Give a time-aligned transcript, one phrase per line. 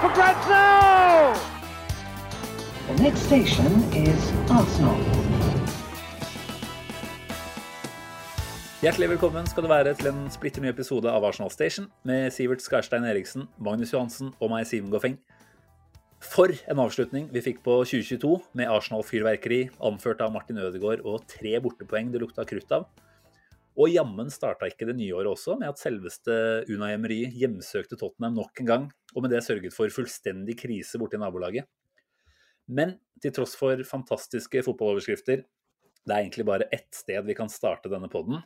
[0.00, 1.34] for grabs now!
[2.86, 4.94] The next station is Arsenal.
[8.78, 12.62] Hjertelig velkommen skal du være til en splitter ny episode av Arsenal Station med Sivert
[12.62, 15.18] Skarstein Eriksen, Magnus Johansen og meg, Simen Goffeng.
[16.22, 21.58] For en avslutning vi fikk på 2022 med Arsenal-fyrverkeri, anført av Martin Ødegaard og tre
[21.64, 22.86] bortepoeng det lukta krutt av.
[23.78, 26.34] Og jammen starta ikke det nye året også med at selveste
[26.66, 31.20] Unai Emery hjemsøkte Tottenham nok en gang, og med det sørget for fullstendig krise borti
[31.20, 31.68] nabolaget.
[32.66, 37.90] Men til tross for fantastiske fotballoverskrifter, det er egentlig bare ett sted vi kan starte
[37.92, 38.42] denne podden.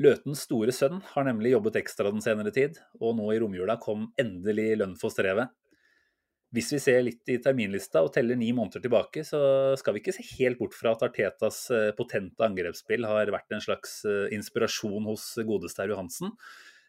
[0.00, 4.10] Løtens store sønn har nemlig jobbet ekstra den senere tid, og nå i romjula kom
[4.20, 5.52] endelig lønn for strevet.
[6.54, 9.40] Hvis vi ser litt i terminlista og teller ni måneder tilbake, så
[9.80, 13.64] skal vi ikke se helt bort fra at Artetas eh, potente angrepsspill har vært en
[13.64, 16.30] slags eh, inspirasjon hos godeste herr Johansen.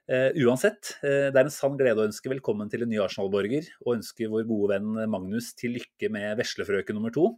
[0.08, 3.66] Uh, uansett, uh, det er en sann glede å ønske velkommen til en ny Arsenal-borger,
[3.84, 7.34] og ønske vår gode venn Magnus til lykke med veslefrøken nummer to.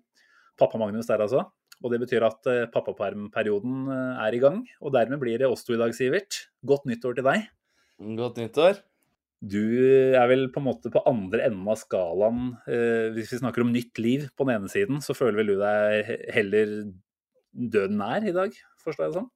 [0.60, 1.48] Pappa Magnus der, altså.
[1.82, 5.74] Og det betyr at uh, pappapermperioden er i gang, og dermed blir det oss to
[5.74, 6.44] i dag, Sivert.
[6.62, 7.50] Godt nyttår til deg.
[8.20, 8.84] Godt nyttår.
[9.40, 9.64] Du
[10.20, 12.54] er vel på en måte på andre enden av skalaen.
[12.68, 15.60] Eh, hvis vi snakker om nytt liv på den ene siden, så føler vel du
[15.62, 16.74] deg heller
[17.56, 19.30] døden nær i dag, forstår jeg det sånn?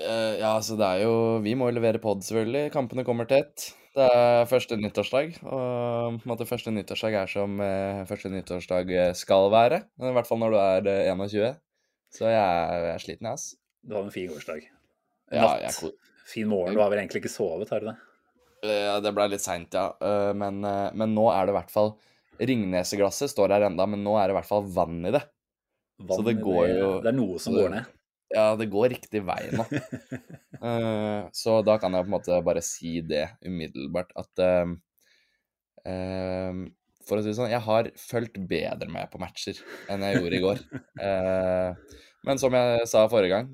[0.00, 2.72] Eh, ja, altså det er jo Vi må jo levere pod, selvfølgelig.
[2.72, 3.72] Kampene kommer tett.
[3.92, 9.82] Det er første nyttårsdag, og måte første nyttårsdag er som eh, første nyttårsdag skal være.
[10.00, 11.58] I hvert fall når du er eh, 21.
[12.12, 13.50] Så jeg er, jeg er sliten, jeg, ass.
[13.84, 14.64] Du har en fin gårsdag.
[15.32, 15.82] Ja, Natt.
[15.82, 15.92] jeg,
[16.28, 16.76] Fin morgen.
[16.76, 17.98] Du har vel egentlig ikke sovet, har du det?
[18.62, 19.88] Eh, det ble litt seint, ja.
[20.00, 21.92] Eh, men, eh, men nå er det i hvert fall
[22.42, 25.20] Ringneseglasset står her enda, men nå er det i hvert fall vann i det.
[26.16, 27.90] Så det går jo- Det er noe som går ned.
[28.34, 29.66] Ja, det går riktig vei nå.
[31.36, 34.78] Så da kan jeg på en måte bare si det umiddelbart at um,
[37.04, 39.58] For å si det sånn, jeg har fulgt bedre med på matcher
[39.90, 40.58] enn jeg gjorde i går.
[42.26, 43.48] Men som jeg sa forrige gang,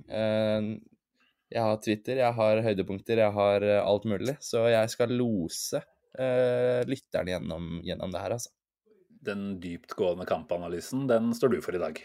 [1.48, 4.36] jeg har Twitter, jeg har høydepunkter, jeg har eh, alt mulig.
[4.44, 8.52] Så jeg skal lose uh, lytterne gjennom, gjennom det her, altså.
[9.28, 11.98] Den dyptgående kampanalysen, den står du for i dag.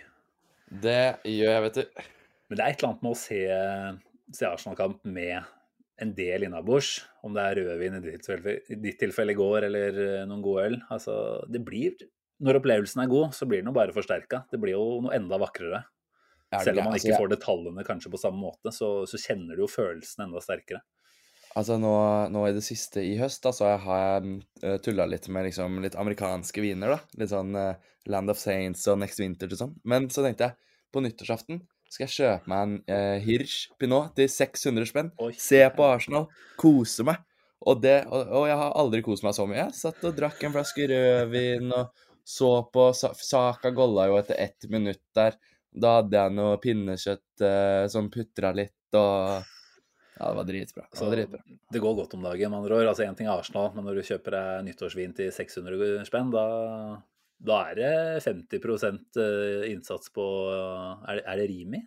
[0.84, 2.06] Det gjør jeg, vet du.
[2.50, 3.42] Men det er et eller annet med å se,
[4.34, 5.52] se Arsenal-kamp med
[6.02, 6.96] en del innabords.
[7.24, 8.30] Om det er rødvin i ditt
[8.74, 10.80] i ditt tilfelle i går, eller eh, noen gode øl.
[10.94, 11.16] Altså,
[11.52, 11.96] det blir
[12.44, 14.44] Når opplevelsen er god, så blir den jo bare forsterka.
[14.52, 15.84] Det blir jo noe enda vakrere.
[16.62, 19.56] Selv om man Altså, ikke jeg- får detaljene kanskje på samme måte, så, så kjenner
[19.58, 20.84] du jo følelsen enda sterkere.
[21.56, 21.94] Altså nå,
[22.34, 25.82] nå i det siste i høst da, så har jeg uh, tulla litt med liksom,
[25.84, 26.96] litt amerikanske viner.
[26.96, 27.00] da.
[27.22, 27.76] Litt sånn uh,
[28.10, 29.76] Land of Saints og Next Winter og sånn.
[29.86, 30.58] Men så tenkte jeg
[30.94, 31.62] på nyttårsaften
[31.94, 35.12] skal jeg kjøpe meg en uh, Hirsch Pinot til 600 spenn.
[35.22, 35.30] Oi.
[35.38, 36.26] Se på Arsenal,
[36.58, 37.22] kose meg.
[37.64, 39.62] Og, det, og, og jeg har aldri kost meg så mye.
[39.62, 44.68] Jeg satt og drakk en flaske rødvin og så på Saka golla jo etter ett
[44.72, 45.38] minutt der.
[45.74, 49.42] Da hadde jeg noe pinnekjøtt uh, som putra litt og
[50.14, 50.84] Ja, det var dritbra.
[50.94, 51.40] Det var dritbra.
[51.74, 52.90] det går godt om dagen, med andre ord.
[52.92, 56.44] Altså Én ting er Arsenal, men når du kjøper deg nyttårsvin til 600 spenn, da,
[57.42, 61.82] da er det 50 eh, innsats på Er det, er det Rimi?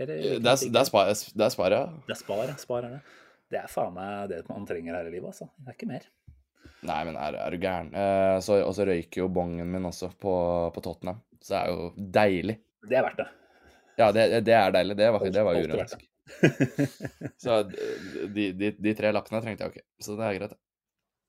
[0.00, 1.84] Eller, Det er, det er spar, det er spar, ja.
[2.08, 2.56] Det er Spar, ja.
[2.58, 3.02] Spar er det.
[3.52, 5.46] Det er faen meg det man trenger her i livet, altså.
[5.60, 6.08] Det er ikke mer.
[6.84, 7.92] Nei, men er, er du gæren?
[7.96, 10.34] Eh, så, og så røyker jo bongen min også på,
[10.74, 11.20] på Tottenham.
[11.44, 12.58] Så det er jo deilig.
[12.88, 13.30] Det er verdt det.
[14.00, 14.96] Ja, det, det er deilig.
[14.98, 16.10] Det var, det var urealistisk.
[17.44, 19.88] Så de, de, de tre lappene trengte jeg jo ikke.
[20.02, 20.54] Så det er greit.
[20.56, 20.60] det.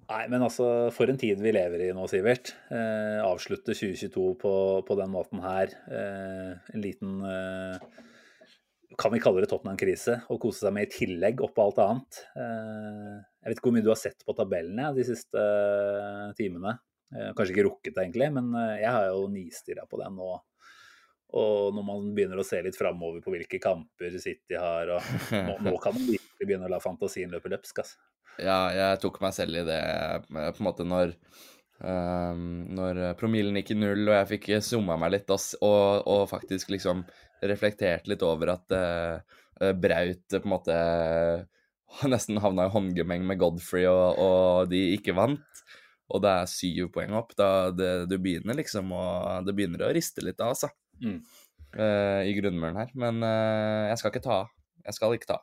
[0.06, 2.54] Nei, men altså, for en tid vi lever i nå, Sivert.
[2.70, 4.52] Eh, avslutte 2022 på,
[4.86, 5.74] på den måten her.
[5.90, 8.04] Eh, en liten eh,
[9.02, 10.20] Kan vi kalle det Tottenham-krise?
[10.30, 12.22] Å kose seg med i tillegg oppå alt annet.
[12.38, 16.78] Eh, jeg vet ikke hvor mye du har sett på tabellene de siste eh, timene.
[17.16, 20.34] Eh, kanskje ikke rukket det, egentlig, men eh, jeg har jo nistirra på den nå.
[21.36, 25.58] Og når man begynner å se litt framover på hvilke kamper City har, og nå,
[25.68, 27.82] nå kan man virkelig begynne å la fantasien løpe løpsk.
[27.84, 28.00] Altså.
[28.36, 31.18] Ja, jeg tok meg selv i det eh, på en måte når
[31.76, 36.22] Um, Når promillen gikk i null, og jeg fikk summa meg litt og, og, og
[36.32, 37.02] faktisk liksom
[37.44, 40.78] reflektert litt over at eh, Braut på en måte
[42.14, 45.65] nesten havna i håndgemeng med Godfrey, og, og de ikke vant.
[46.14, 47.34] Og det er syv poeng opp.
[47.38, 49.06] Da det, du begynner liksom å
[49.46, 50.70] Det begynner å riste litt av, altså.
[51.02, 51.20] Mm.
[51.76, 52.94] Uh, I grunnmuren her.
[53.00, 54.40] Men uh, jeg skal ikke ta.
[54.86, 55.40] Jeg skal ikke ta.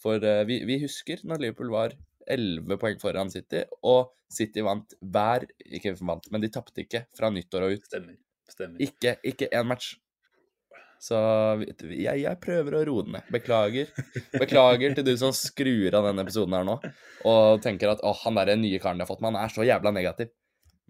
[0.00, 1.94] For uh, vi, vi husker når Liverpool var
[2.30, 7.30] 11 poeng foran City, og City vant hver Ikke vant, men de tapte ikke fra
[7.32, 7.88] nyttår og ut.
[7.88, 8.18] Stemmer.
[8.50, 8.82] Stemmer.
[8.82, 9.94] Ikke, ikke én match.
[11.00, 11.16] Så
[11.64, 13.28] jeg, jeg prøver å roe den ned.
[13.32, 13.88] Beklager.
[14.36, 16.76] Beklager til du som skrur av denne episoden her nå
[17.28, 19.64] og tenker at åh, han der nye karen de har fått med, han er så
[19.64, 20.28] jævla negativ.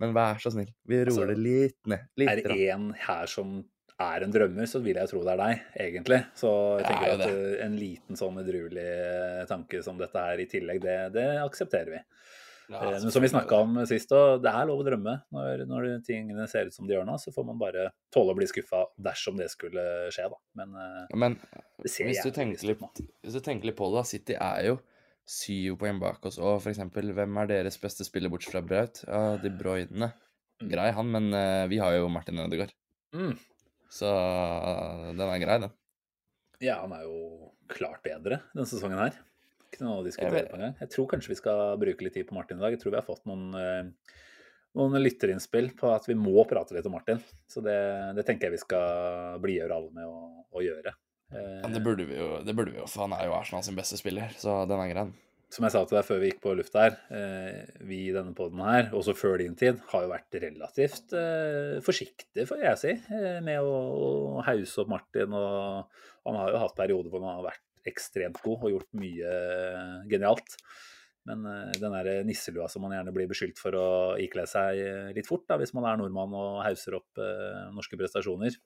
[0.01, 2.09] Men vær så snill, vi roer Altså, det litt ned.
[2.19, 2.31] Litt.
[2.33, 3.59] Er det én en her som
[4.01, 6.21] er en drømmer, så vil jeg tro det er deg, egentlig.
[6.41, 7.33] Så jeg er tenker at det.
[7.37, 11.99] eh, en liten sånn edruelig eh, tanke som dette her i tillegg, det, det aksepterer
[11.99, 12.01] vi.
[12.71, 15.17] Ja, Eh, Men som vi snakka om sist, og det er lov å drømme.
[15.35, 18.39] Når, når tingene ser ut som de gjør nå, så får man bare tåle å
[18.39, 19.83] bli skuffa dersom det skulle
[20.15, 20.39] skje, da.
[20.61, 21.37] Men eh, Men
[21.83, 24.07] det ser hvis du, tenker litt, hvis du tenker litt på det, da.
[24.07, 24.79] City er jo
[25.31, 26.39] syv poeng bak oss.
[26.39, 29.03] Og for eksempel, hvem er deres beste spiller bortsett fra Braut?
[29.07, 30.13] Ja, De Bruyne.
[30.61, 30.69] Mm.
[30.71, 32.73] Grei han, men eh, vi har jo Martin Ødegaard.
[33.17, 33.35] Mm.
[33.91, 35.75] Så eh, den er grei, den.
[36.61, 39.17] Ja, han er jo klart bedre denne sesongen her.
[39.71, 40.75] Ikke noe å diskutere på engang.
[40.83, 42.75] Jeg tror kanskje vi skal bruke litt tid på Martin i dag.
[42.75, 44.17] Jeg tror vi har fått noen, eh,
[44.79, 47.23] noen lytterinnspill på at vi må prate litt om Martin.
[47.51, 47.79] Så det,
[48.19, 50.97] det tenker jeg vi skal blidgjøre alle med å, å gjøre.
[51.31, 53.77] Ja, det burde vi jo, det burde vi jo, for han er jo Arsenal sin
[53.79, 55.05] beste spiller, så den er grei.
[55.55, 58.35] som jeg sa til deg før vi gikk på lufta her, eh, vi i denne
[58.35, 62.95] poden her, også før din tid, har jo vært relativt eh, forsiktige, får jeg si,
[63.47, 65.35] med å hause opp Martin.
[65.39, 69.35] Og han har jo hatt perioder hvor han har vært ekstremt god og gjort mye
[69.35, 70.57] eh, genialt.
[71.29, 73.87] Men eh, den der nisselua som man gjerne blir beskyldt for å
[74.23, 77.99] ikle seg eh, litt fort, da, hvis man er nordmann og hauser opp eh, norske
[78.01, 78.57] prestasjoner,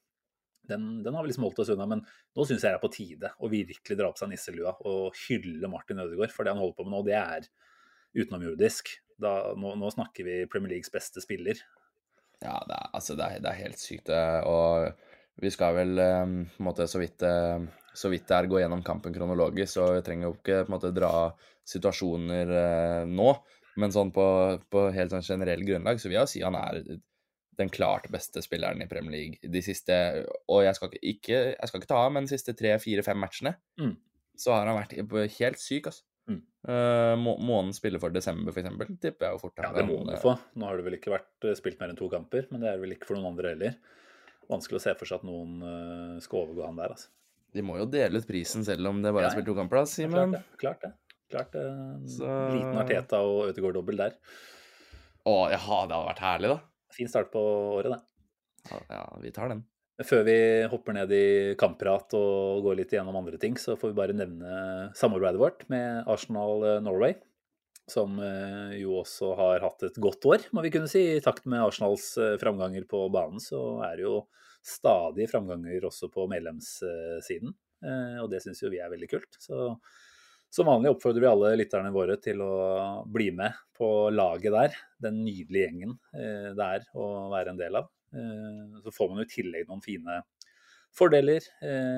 [0.65, 1.87] den, den har vi liksom holdt oss unna.
[1.91, 5.19] Men nå syns jeg det er på tide å virkelig dra på seg nisselua og
[5.27, 6.33] hylle Martin Ødegaard.
[6.33, 7.49] For det han holder på med nå, det er
[8.15, 8.95] utenomjordisk.
[9.21, 11.61] Nå, nå snakker vi Premier Leagues beste spiller.
[12.41, 14.09] Ja, det er, altså, det er, det er helt sykt.
[14.49, 14.89] Og
[15.43, 17.65] vi skal vel eh, på en måte så vidt, eh,
[17.95, 20.75] så vidt det er gå gjennom kampen kronologisk, så vi trenger jo ikke på en
[20.75, 21.13] måte dra
[21.71, 23.33] situasjoner eh, nå.
[23.81, 24.25] Men sånn på,
[24.71, 26.83] på helt sånn generell grunnlag så vil jeg si han er
[27.59, 29.95] den klart beste spilleren i Premier League de siste
[30.51, 33.05] Og jeg skal ikke, ikke, jeg skal ikke ta av, men de siste tre, fire,
[33.07, 33.97] fem matchene Mm.
[34.39, 36.05] så har han vært helt syk, altså.
[36.31, 36.41] Mm.
[36.65, 39.61] Uh, må, måneden spiller for desember, eksempel, tipper jeg jo fort.
[39.61, 40.33] Ja, det må han eh, få.
[40.57, 42.81] Nå har det vel ikke vært eh, spilt mer enn to kamper, men det er
[42.81, 43.77] vel ikke for noen andre heller.
[44.49, 47.13] Vanskelig å se for seg at noen skal overgå han der, altså.
[47.55, 49.35] De må jo dele ut prisen selv om det bare er ja.
[49.37, 50.35] spilt to kamper, da, Klart Simen.
[50.35, 50.43] det.
[50.61, 50.93] Klart det.
[51.31, 51.67] Klart det.
[51.67, 54.17] En Så- Liten Arteta og Ødegaard-dobbel der.
[55.25, 56.59] Å, jaha, det hadde vært herlig, da.
[56.95, 57.41] Fin start på
[57.79, 58.03] året, det.
[58.71, 59.65] Ja, ja, vi tar den.
[60.03, 60.37] Før vi
[60.73, 64.91] hopper ned i kampprat og går litt igjennom andre ting, så får vi bare nevne
[64.99, 67.15] samarbeidet vårt med Arsenal eh, Norway.
[67.87, 71.05] Som eh, jo også har hatt et godt år, må vi kunne si.
[71.15, 74.17] I takt med Arsenals eh, framganger på banen, så er det jo
[74.65, 77.53] stadig framganger også på medlemssiden.
[77.85, 79.39] Eh, Og det syns jo vi er veldig kult.
[79.41, 79.77] Så
[80.55, 84.77] som vanlig oppfordrer vi alle lytterne våre til å bli med på laget der.
[85.03, 87.91] Den nydelige gjengen eh, det er å være en del av.
[88.15, 90.23] Eh, Så får man jo i tillegg noen fine
[90.95, 91.43] fordeler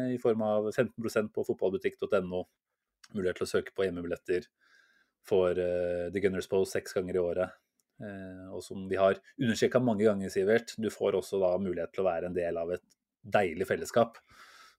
[0.09, 2.39] i form av 15% på fotballbutikk.no.
[3.13, 4.47] Mulighet til å søke på hjemmebilletter
[5.29, 7.53] for The Gunners Post seks ganger i året.
[7.97, 12.05] Eh, og som vi har understreka mange ganger, Sivert, du får også da mulighet til
[12.05, 12.85] å være en del av et
[13.37, 14.19] deilig fellesskap.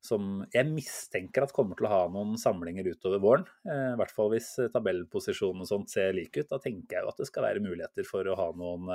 [0.05, 3.47] Som jeg mistenker at kommer til å ha noen samlinger utover våren.
[3.65, 6.51] Eh, I hvert fall hvis eh, tabellposisjonen og sånt ser like ut.
[6.51, 8.93] Da tenker jeg jo at det skal være muligheter for å ha noen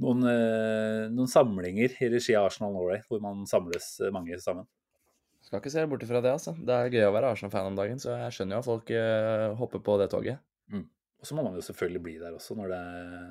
[0.00, 0.24] noen,
[1.12, 4.64] noen samlinger i regi av Arsenal Norway, hvor man samles mange sammen.
[5.44, 6.54] Skal ikke se bort ifra det, altså.
[6.56, 8.94] Det er gøy å være Arsenal-fan om dagen, så jeg skjønner jo at folk
[9.60, 10.40] hopper på det toget.
[11.20, 12.82] Og så må man jo selvfølgelig bli der også når det,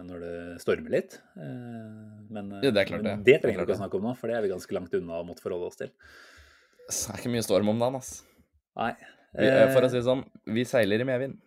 [0.06, 1.16] når det stormer litt.
[1.42, 3.36] Eh, Men, Ja, det er klart men det.
[3.40, 5.18] er trenger vi ikke å snakke om nå, for det er vi ganske langt unna
[5.18, 5.90] å måtte forholde oss til.
[6.90, 8.12] Så det er ikke mye storm om dagen, ass.
[8.78, 8.94] Nei.
[9.34, 11.40] Vi, eh, for å eh, si det sånn, vi seiler i medvind.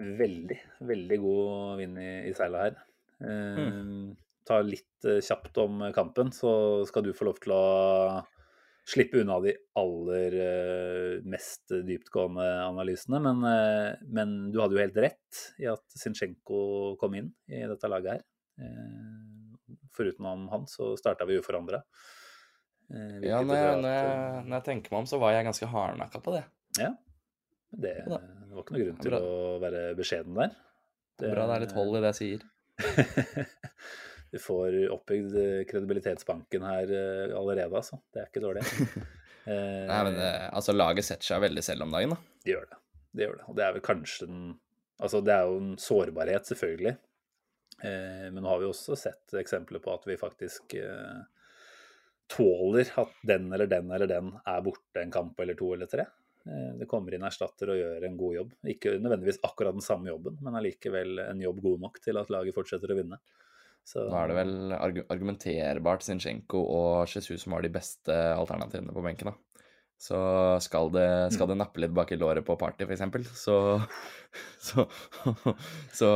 [0.00, 2.80] Veldig, veldig god vind i, i seila her.
[3.24, 4.16] Mm.
[4.48, 7.62] Ta litt kjapt om kampen, så skal du få lov til å
[8.88, 13.20] slippe unna de aller eh, mest dyptgående analysene.
[13.24, 17.90] Men, eh, men du hadde jo helt rett i at Zinchenko kom inn i dette
[17.90, 18.26] laget her.
[18.60, 19.22] Eh,
[19.94, 21.84] Foruten om han, så starta vi uforandra.
[23.24, 26.20] Ja, når jeg, når, jeg, når jeg tenker meg om, så var jeg ganske hardnakka
[26.20, 26.42] på det.
[26.82, 26.90] Ja,
[27.70, 29.28] det, det var ikke noe grunn til å
[29.62, 30.56] være beskjeden der.
[31.14, 32.44] Det er bra det er litt hold i det jeg sier.
[34.34, 38.00] Du får oppbygd eh, kredibilitetsbanken her eh, allerede, altså.
[38.10, 38.66] Det er ikke dårlig.
[39.44, 40.14] Eh, Nei, men
[40.56, 42.38] altså, laget setter seg veldig selv om dagen, da.
[42.46, 42.78] De gjør det.
[43.12, 43.42] det gjør det.
[43.50, 44.38] Og det er vel kanskje den
[45.04, 46.94] Altså, det er jo en sårbarhet, selvfølgelig.
[47.82, 50.72] Men nå har vi også sett eksempler på at vi faktisk
[52.32, 56.08] tåler at den eller den eller den er borte en kamp eller to eller tre.
[56.80, 58.58] Det kommer inn erstatter og gjør en god jobb.
[58.78, 62.56] Ikke nødvendigvis akkurat den samme jobben, men allikevel en jobb god nok til at laget
[62.56, 63.20] fortsetter å vinne.
[63.84, 68.94] Så, Nå er det vel argu argumenterbart Zinchenko og Jesus som har de beste alternativene
[68.96, 69.64] på benken, da.
[70.04, 70.18] Så
[70.60, 73.56] skal det, skal det nappe litt bak i låret på party, f.eks., så,
[74.60, 74.84] så
[76.00, 76.08] Så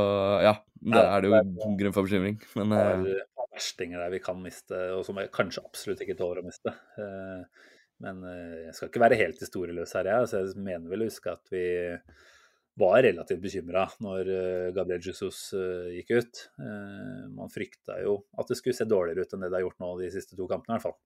[0.44, 1.40] ja, det er det jo
[1.78, 2.40] grunn for bekymring.
[2.58, 6.18] Men Det er et verstinger der vi kan miste, og som jeg kanskje absolutt ikke
[6.18, 6.74] tåler å miste.
[7.00, 7.68] Eh,
[8.04, 10.28] Men eh, jeg skal ikke være helt historieløs her, jeg.
[10.30, 11.64] Så jeg mener vel å huske at vi
[12.78, 16.42] var relativt bekymra når eh, Gabriel Jesus eh, gikk ut.
[16.62, 19.82] Eh, Man frykta jo at det skulle se dårligere ut enn det det har gjort
[19.82, 20.98] nå de siste to kampene, i hvert fall.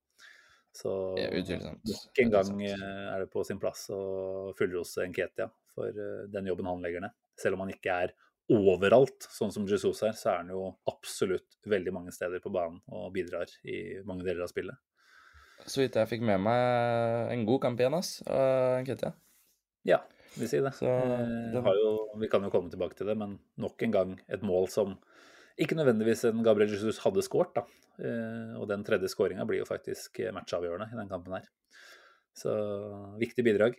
[0.73, 5.93] Så nok en gang er det på sin plass å fullrose Nketia for
[6.33, 7.13] den jobben han legger ned.
[7.37, 8.15] Selv om han ikke er
[8.53, 12.81] overalt, sånn som Jesus er, så er han jo absolutt veldig mange steder på banen
[12.89, 14.81] og bidrar i mange deler av spillet.
[15.65, 19.13] så vidt jeg fikk med meg en god kamp igjen, ass, Nketia.
[19.85, 20.01] Ja,
[20.37, 20.71] vi si det.
[20.73, 23.91] Så Eh, det- har jo, vi kan jo komme tilbake til det, men nok en
[23.91, 24.97] gang et mål som
[25.59, 27.57] ikke nødvendigvis en Gabriel Jesus hadde skåret.
[27.99, 31.43] Eh, Og den tredje skåringa blir jo faktisk matchavgjørende i den kampen her.
[32.33, 32.49] Så
[33.19, 33.75] viktig bidrag.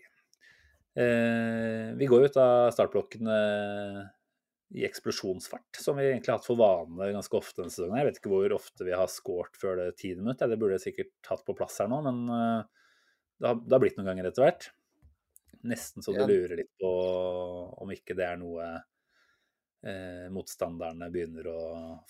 [0.97, 4.11] Eh, Vi går ut av startblokkene
[4.75, 7.97] i eksplosjonsfart, som vi egentlig har hatt for vane ganske ofte denne sesongen.
[7.99, 10.95] Jeg vet ikke hvor ofte vi har skåret før det tiende minutt, det burde jeg
[10.95, 12.27] sikkert hatt på plass her nå, men
[13.41, 14.71] det har, det har blitt noen ganger etter hvert.
[15.65, 16.27] Nesten så du Ja.
[16.29, 16.91] lurer litt på
[17.81, 18.67] om ikke det er noe
[19.85, 21.61] eh, motstanderne begynner å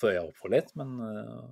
[0.01, 0.73] få øya opp for litt.
[0.79, 1.47] Men eh,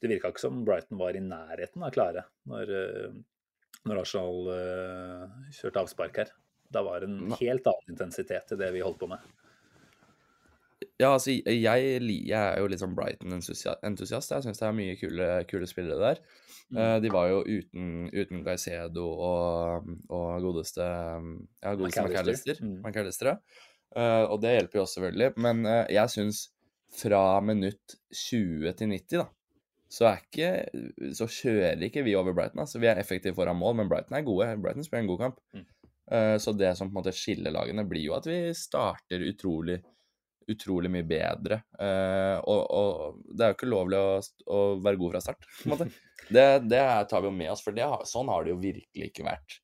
[0.00, 3.14] det virka ikke som Brighton var i nærheten av klare når, eh,
[3.84, 6.32] når Arsenal eh, kjørte avspark her.
[6.72, 9.20] Da var det en helt annen intensitet i det vi holdt på med.
[11.00, 14.32] Ja, altså, jeg, jeg er jo litt sånn Brighton-entusiast.
[14.32, 16.20] Jeg syns det er mye kule, kule spillere der.
[16.72, 22.60] Eh, de var jo uten, uten Gaicedo og, og godeste Ja, godeste McAllister.
[22.80, 23.36] McAllister.
[23.36, 23.62] Mm.
[23.94, 24.24] Uh.
[24.32, 25.30] Og det hjelper jo også selvfølgelig.
[25.44, 26.48] Men uh, jeg syns
[26.94, 29.26] fra minutt 20 til 90, da,
[29.90, 30.50] så ikke
[31.14, 32.64] Så kjører ikke vi over Brighton.
[32.64, 34.50] Altså, vi er effektive foran mål, men Brighton er gode.
[34.62, 35.40] Brighton spiller en god kamp.
[35.54, 35.66] Mm.
[36.04, 39.78] Uh, så det som på en måte skiller lagene, blir jo at vi starter utrolig
[40.52, 41.60] utrolig mye bedre.
[41.78, 44.08] Uh, og, og det er jo ikke lovlig å,
[44.50, 45.90] å være god fra start, på en måte.
[46.24, 49.26] Det, det tar vi jo med oss, for det, sånn har det jo virkelig ikke
[49.26, 49.56] vært.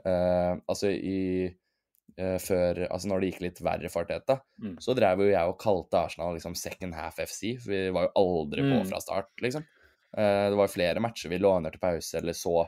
[0.00, 1.18] Uh, altså i
[2.16, 4.78] uh, før Altså når det gikk litt verre for Teta, Mm.
[4.80, 8.14] så drev jo jeg og kalte Arsenal liksom second half FC, for vi var jo
[8.22, 8.86] aldri på Mm.
[8.88, 9.66] fra start, liksom.
[10.16, 12.62] Det var flere matcher vi lå under til pause, eller så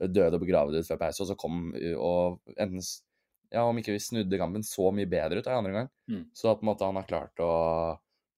[0.00, 1.66] døde og begravde ut før pause, og så kom
[2.00, 2.80] og enten
[3.56, 6.24] ja, om ikke vi snudde kampen så mye bedre ut av i andre gang, Mm.
[6.36, 7.52] Så på en måte han har klart å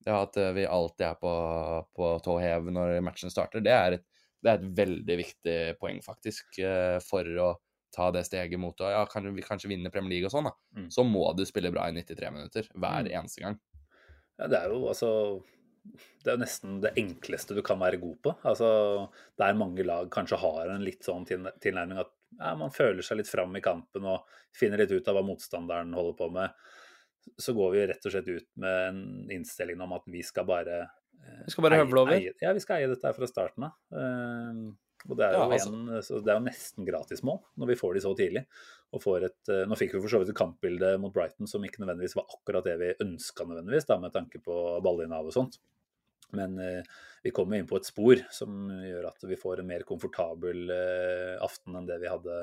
[0.07, 1.31] Ja, at eh, vi alltid er på,
[1.93, 4.05] på tå hev når matchen starter, det er, et,
[4.41, 7.49] det er et veldig viktig poeng, faktisk, eh, for å
[7.93, 10.53] ta det steget mot å ja, kan vi kanskje vinne Premier League og sånn, da.
[10.79, 10.87] Mm.
[10.95, 13.11] Så må du spille bra i 93 minutter hver Mm.
[13.19, 13.59] eneste gang.
[14.39, 15.09] Ja, det er jo altså
[16.23, 18.33] Det er jo nesten det enkleste du kan være god på.
[18.47, 23.19] Altså, Der mange lag kanskje har en litt sånn tilnærming at ja, man føler seg
[23.21, 26.53] litt fram i kampen og finner litt ut av hva motstanderen holder på med,
[27.39, 29.01] så går vi rett og slett ut med en
[29.33, 32.21] innstilling om at vi skal bare eh, Vi skal bare høvle over.
[32.41, 33.75] Ja, vi skal eie dette her fra starten av.
[33.93, 34.61] Eh,
[35.07, 35.85] og det er jo Ja, altså- en,
[36.25, 38.45] det er jo nesten gratismål når vi får de så tidlig.
[38.91, 41.63] Og får et, eh, nå fikk vi for så vidt et kampbilde mot Brighton som
[41.63, 45.59] ikke nødvendigvis var akkurat det vi ønska nødvendigvis, da, med tanke på ballinnehav og sånt.
[46.37, 46.83] Men eh,
[47.25, 51.35] vi kommer inn på et spor som gjør at vi får en mer komfortabel eh,
[51.41, 52.39] aften enn det vi hadde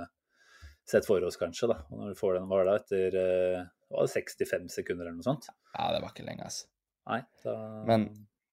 [0.86, 1.68] sett for oss, kanskje.
[1.70, 1.80] da.
[1.90, 5.46] Og når du får den, hvala etter eh, var det 65 sekunder eller noe sånt?
[5.76, 6.64] Ja, det var ikke lenge, ass.
[7.06, 7.54] Nei, da,
[7.86, 8.08] Men,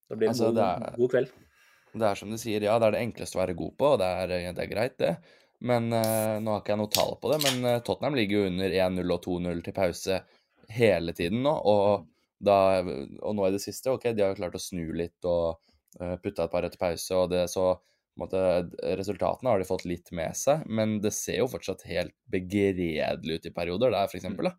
[0.10, 1.34] da blir det en altså, god, det er- god kveld.
[1.94, 4.00] Det er som du sier, ja, det er det enkleste å være god på, og
[4.02, 5.12] det er, det er greit, det.
[5.62, 9.14] Men nå har ikke jeg noe tall på det, men Tottenham ligger jo under 1-0
[9.14, 10.18] og 2-0 til pause
[10.74, 11.54] hele tiden nå.
[11.54, 12.08] Og,
[12.44, 12.82] da,
[13.22, 15.60] og nå i det siste, ok, de har klart å snu litt og
[16.02, 17.72] uh, putta et par etter pause, og det så
[18.20, 18.40] måte,
[19.00, 23.48] Resultatene har de fått litt med seg, men det ser jo fortsatt helt begredelig ut
[23.50, 24.52] i perioder der, for eksempel.
[24.52, 24.58] Da.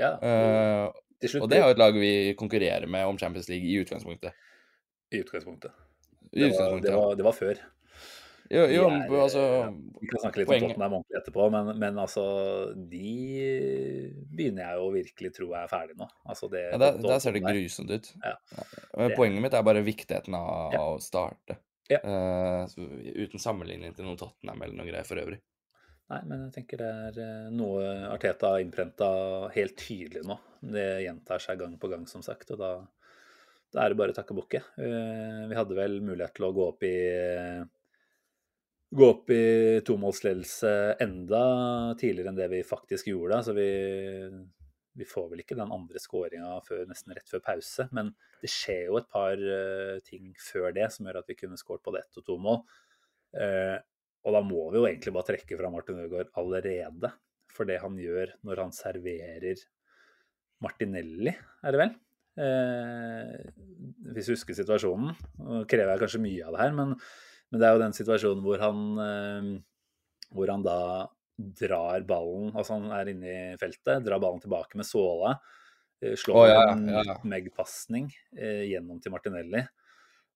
[0.00, 0.86] Ja, Eh,
[1.22, 3.78] til slutt og det er jo et lag vi konkurrerer med om Champions League i
[3.80, 4.34] utgangspunktet.
[5.14, 5.70] i utgangspunktet.
[6.32, 7.60] I Det var, utgangspunktet, det var, det var før.
[8.52, 9.42] Jo, jo er, altså
[10.02, 12.24] Vi kan snakke litt poenget- om Tottenham ordentlig etterpå, men, men altså
[12.76, 13.12] De
[14.36, 16.08] begynner jeg jo virkelig tro er ferdig nå.
[16.28, 18.10] Altså det, ja, der, der ser det grusomt ut.
[18.22, 18.34] Ja.
[18.96, 20.80] Men Det- poenget mitt er bare viktigheten av Ja.
[20.80, 21.56] å starte.
[21.90, 21.98] Ja.
[22.04, 22.80] Eh, så
[23.16, 25.40] uten sammenligning til noen Tottenham eller noe greier for øvrig.
[26.10, 30.36] Nei, men jeg tenker det er eh, noe Arteta har innprenta helt tydelig nå.
[30.60, 32.50] Det gjentar seg gang på gang, som sagt.
[32.52, 32.70] Og da,
[33.72, 34.60] da er det bare å takke bukke.
[34.78, 36.94] Uh, Vi hadde vel mulighet til å gå opp i
[38.94, 40.70] gå opp i tomålsledelse
[41.02, 41.44] enda
[41.98, 43.40] tidligere enn det vi faktisk gjorde.
[43.46, 43.68] Så vi,
[44.94, 46.60] vi får vel ikke den andre skåringa
[46.90, 47.88] nesten rett før pause.
[47.96, 51.58] Men det skjer jo et par eh, ting før det som gjør at vi kunne
[51.60, 52.62] skåret både ett og to mål.
[53.40, 53.76] Eh,
[54.24, 57.12] og da må vi jo egentlig bare trekke fra Martin Ødegaard allerede.
[57.54, 59.66] For det han gjør når han serverer
[60.64, 61.94] Martinelli, er det vel?
[62.34, 63.34] Eh,
[64.14, 65.12] hvis du husker situasjonen.
[65.70, 66.94] Krever jeg kanskje mye av det her, men,
[67.54, 69.48] men det er jo den situasjonen hvor han, eh,
[70.34, 70.78] hvor han da
[71.34, 75.36] drar ballen Altså han er inne i feltet, drar ballen tilbake med såla.
[76.02, 79.62] eh, Slår oh, ja, ja, ja, en meg-pasning eh, gjennom til Martinelli.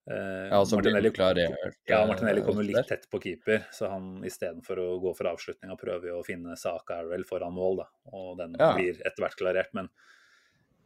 [0.09, 1.77] Eh, Ja, og så Martinelli- klarert.
[1.87, 5.83] ja, Martinelli kommer litt tett på keeper, så han istedenfor å gå for avslutning og
[5.83, 7.89] jo å finne Saka Arrell foran mål, da.
[8.15, 9.75] Og den blir etter hvert klarert.
[9.77, 9.91] Men,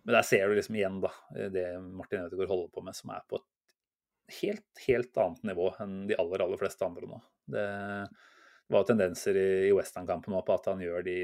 [0.04, 1.12] men der ser du liksom igjen da,
[1.54, 3.46] det Martin Ødegaard holder på med, som er på et
[4.40, 7.20] helt, helt annet nivå enn de aller, aller fleste andre nå.
[7.52, 7.66] Det
[8.72, 11.16] var tendenser i, i Westham-kampen nå på at han gjør de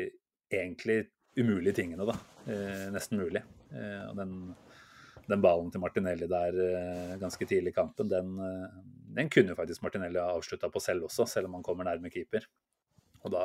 [0.52, 1.02] egentlig
[1.38, 2.16] umulige tingene, da.
[2.50, 3.44] Eh, nesten mulig.
[3.72, 4.34] Eh, og den
[5.28, 8.76] den ballen til Martinelli der eh, ganske tidlig i kampen, den, eh,
[9.18, 12.46] den kunne faktisk Martinelli ha avslutta på selv også, selv om han kommer nærme keeper.
[13.26, 13.42] Og da,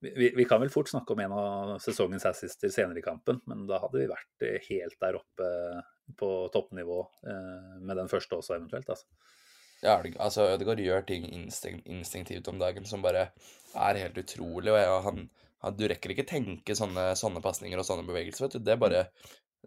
[0.00, 3.42] vi, vi- vi kan vel fort snakke om en av sesongens assister senere i kampen,
[3.44, 5.50] men da hadde vi vært eh, helt der oppe
[6.18, 8.90] på toppnivå eh, med den første også, eventuelt.
[8.92, 9.06] Altså.
[9.84, 13.28] Ja, altså Ødegaard gjør ting instinkt, instinktivt om dagen som bare
[13.76, 14.72] er helt utrolig.
[14.72, 15.26] og jeg, han,
[15.64, 18.46] han, Du rekker ikke tenke sånne, sånne pasninger og sånne bevegelser.
[18.46, 18.64] vet du.
[18.64, 19.08] Det er bare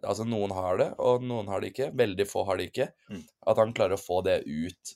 [0.00, 1.90] Altså, noen har det, og noen har det ikke.
[1.92, 2.86] Veldig få har det ikke.
[3.12, 3.24] Mm.
[3.52, 4.92] At han klarer å få det ut,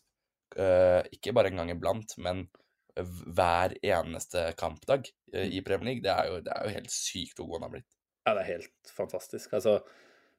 [0.56, 2.46] uh, ikke bare en gang iblant, men
[2.94, 7.36] hver eneste kampdag uh, i Premier League, det er, jo, det er jo helt sykt
[7.36, 7.90] hvor god han har blitt.
[8.24, 9.52] Ja, det er helt fantastisk.
[9.58, 9.76] Altså,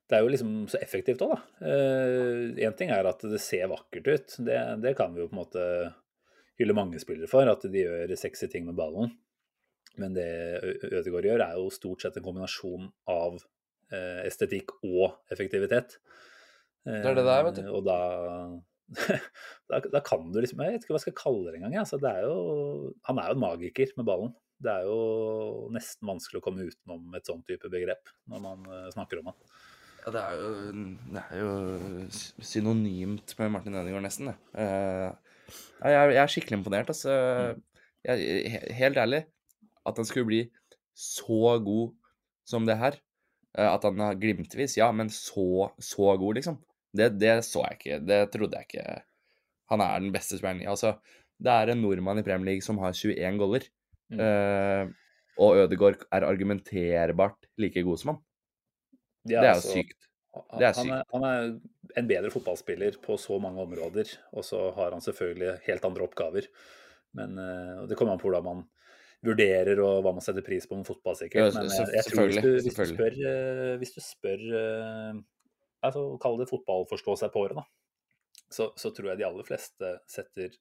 [0.06, 1.76] det er jo liksom så effektivt òg, da.
[2.62, 4.36] Én ting er at det ser vakkert ut.
[4.46, 5.64] Det, det kan vi jo på en måte
[6.60, 9.16] hylle mange spillere for, at de gjør sexy ting med ballen.
[10.00, 10.28] Men det
[10.92, 13.40] Ødegaard gjør, er jo stort sett en kombinasjon av
[13.92, 15.98] eh, estetikk og effektivitet.
[16.86, 17.66] Det er det det er, vet du.
[17.66, 18.00] Eh, Og da,
[19.72, 21.80] da, da kan du liksom Jeg vet ikke hva jeg skal kalle det engang.
[21.82, 24.36] Altså, det er jo, han er jo en magiker med ballen.
[24.62, 25.00] Det er jo
[25.76, 29.40] nesten vanskelig å komme utenom et sånt type begrep når man eh, snakker om han.
[30.06, 30.50] Ja, det er jo,
[31.16, 31.54] det er jo
[32.46, 34.30] synonymt med Martin Ødegaard, nesten.
[34.30, 34.36] det.
[34.54, 37.16] Ja, jeg, jeg er skikkelig imponert, altså.
[38.06, 39.24] Jeg, helt ærlig,
[39.86, 40.42] at han skulle bli
[40.96, 41.96] så god
[42.46, 43.00] som det her.
[43.58, 46.60] eh, at han har glimtvis, ja, men så, så god, liksom.
[46.96, 48.00] Det, det så jeg ikke.
[48.08, 49.02] Det trodde jeg ikke.
[49.72, 50.68] Han er den beste spilleren.
[50.70, 50.96] Altså,
[51.42, 53.66] det er en nordmann i Premier League som har 21 goller.
[54.14, 54.20] Mm.
[54.22, 54.94] Uh,
[55.42, 58.22] og Ødegaard er argumenterbart like god som han.
[59.26, 60.08] Det er altså, sykt.
[60.60, 64.68] Det er han, er, han er en bedre fotballspiller på så mange områder, og så
[64.76, 66.50] har han selvfølgelig helt andre oppgaver.
[67.16, 68.66] Men eh, det kommer an på hvordan man
[69.26, 71.56] vurderer og hva man setter pris på med fotball, sikkert.
[71.56, 75.24] Men jeg, jeg tror hvis du, hvis du spør, eh, hvis du spør eh,
[75.88, 77.66] altså, Kall det fotballforstå seg på året, da.
[78.52, 80.54] Så, så tror jeg de aller fleste setter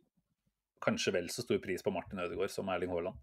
[0.84, 3.18] kanskje vel så stor pris på Martin Ødegaard som Erling Haaland.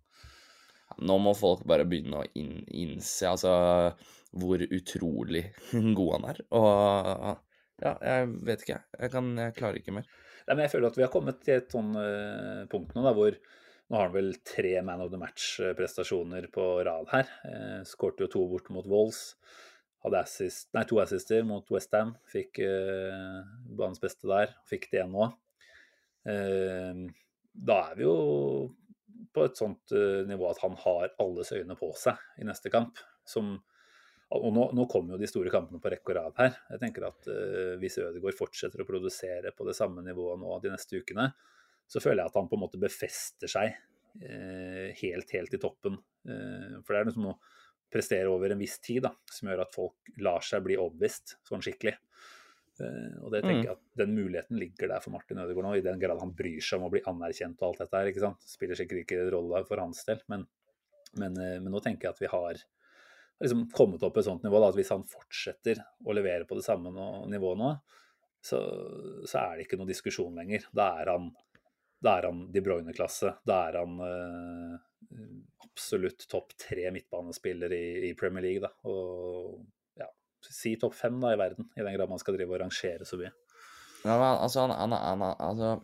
[1.00, 3.54] Nå må folk bare begynne å inn, innse altså,
[4.32, 5.46] hvor utrolig
[5.98, 6.44] god han er.
[6.58, 7.42] Og
[7.82, 9.14] ja, jeg vet ikke, jeg.
[9.14, 10.12] Kan, jeg klarer ikke mer.
[10.46, 13.14] Nei, men jeg føler at vi har kommet til et sånn uh, punkt nå da,
[13.18, 13.36] hvor
[13.92, 17.32] nå har han vel tre Man of the Match-prestasjoner på rad her.
[17.44, 19.36] Uh, Skårte jo to bort mot Wolves.
[20.02, 22.16] Hadde assist, nei, to assister mot Westham.
[22.32, 23.42] Fikk uh,
[23.78, 24.56] banens beste der.
[24.70, 25.28] Fikk det nå.
[26.26, 27.10] Uh,
[27.52, 28.16] da er vi jo
[29.34, 33.00] på et sånt eh, nivå at han har alles øyne på seg i neste kamp.
[33.28, 33.54] Som,
[34.34, 36.58] og nå, nå kommer jo de store kampene på rekke og rad her.
[36.74, 40.72] Jeg tenker at uh, Hvis Ødegaard fortsetter å produsere på det samme nivået nå de
[40.74, 41.30] neste ukene,
[41.92, 46.00] så føler jeg at han på en måte befester seg uh, helt, helt i toppen.
[46.26, 47.40] Uh, for det er noe som å
[47.92, 51.64] prestere over en viss tid da, som gjør at folk lar seg bli overbevist sånn
[51.66, 51.98] skikkelig.
[52.80, 55.86] Eh, og det tenker jeg at Den muligheten ligger der for Martin Ødegaard nå, i
[55.86, 58.12] den grad han bryr seg om å bli anerkjent og alt dette her.
[58.12, 58.46] ikke sant?
[58.48, 60.46] Spiller sikkert ikke rolle for hans del, men,
[61.20, 62.62] men, eh, men nå tenker jeg at vi har
[63.42, 66.58] liksom kommet opp på et sånt nivå da, at hvis han fortsetter å levere på
[66.58, 66.94] det samme
[67.32, 67.72] nivået nå,
[68.42, 68.60] så,
[69.30, 70.66] så er det ikke noe diskusjon lenger.
[70.74, 71.30] Da er han,
[72.02, 73.36] da er han De Bruyne-klasse.
[73.46, 74.80] Da er han øh,
[75.68, 78.64] absolutt topp tre midtbanespiller i, i Premier League.
[78.66, 78.72] Da.
[78.90, 79.62] Og
[80.50, 83.20] si topp fem da, i verden, i den grad man skal drive og rangere så
[83.20, 83.34] mye.
[84.02, 85.76] Ja, men altså, han, han, han, altså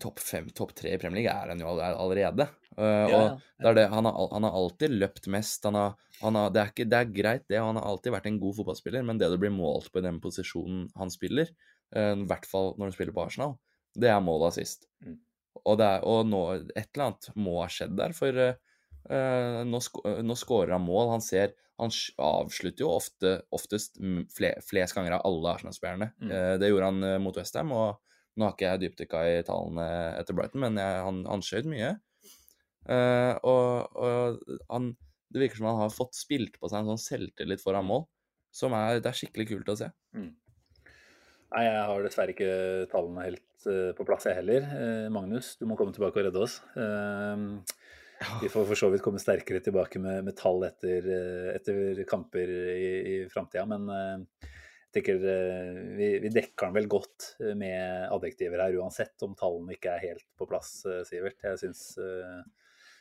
[0.00, 2.48] topp fem, topp tre i Premier League er han jo allerede.
[2.76, 5.64] Uh, Ja, og det er det, han, har, han har alltid løpt mest.
[5.64, 7.60] Han har, han har, det, er ikke, det er greit, det.
[7.62, 10.20] Han har alltid vært en god fotballspiller, men det du blir målt på i den
[10.22, 11.50] posisjonen han spiller,
[11.96, 13.56] uh, i hvert fall når han spiller på Arsenal,
[13.96, 14.88] det er målet sist.
[15.04, 15.18] Mm.
[15.64, 16.42] Og, det er, og nå,
[16.76, 18.58] et eller annet må ha skjedd der, for uh,
[19.08, 21.12] nå, sk nå scorer han mål.
[21.14, 21.92] Han ser Han
[22.24, 26.06] avslutter jo ofte, oftest mm, fle, flest ganger av alle Arsenal-spillerne.
[26.22, 26.30] Mm.
[26.32, 27.98] Eh, det gjorde han eh, mot Westham, og
[28.36, 29.84] nå har ikke jeg dypdykka i tallene
[30.16, 31.90] etter Brighton, men jeg, han, han skjøt mye.
[32.88, 34.40] Eh, og og
[34.70, 34.88] han,
[35.28, 38.06] det virker som han har fått spilt på seg en sånn selvtillit foran mål,
[38.54, 39.92] som er, det er skikkelig kult å se.
[41.52, 42.52] Nei, jeg har dessverre ikke
[42.90, 44.64] tallene helt eh, på plass, jeg heller.
[44.80, 46.58] Eh, Magnus, du må komme tilbake og redde oss.
[48.42, 51.08] Vi får for så vidt komme sterkere tilbake med, med tall etter,
[51.52, 54.46] etter kamper i, i framtida, men eh,
[54.86, 57.28] jeg tenker eh, vi, vi dekker den vel godt
[57.60, 61.44] med adjektiver her uansett, om tallene ikke er helt på plass, eh, Sivert.
[61.44, 61.82] Jeg syns,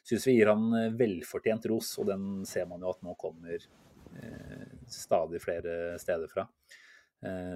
[0.04, 3.72] syns vi gir han velfortjent ros, og den ser man jo at nå kommer
[4.92, 6.46] stadig flere steder fra.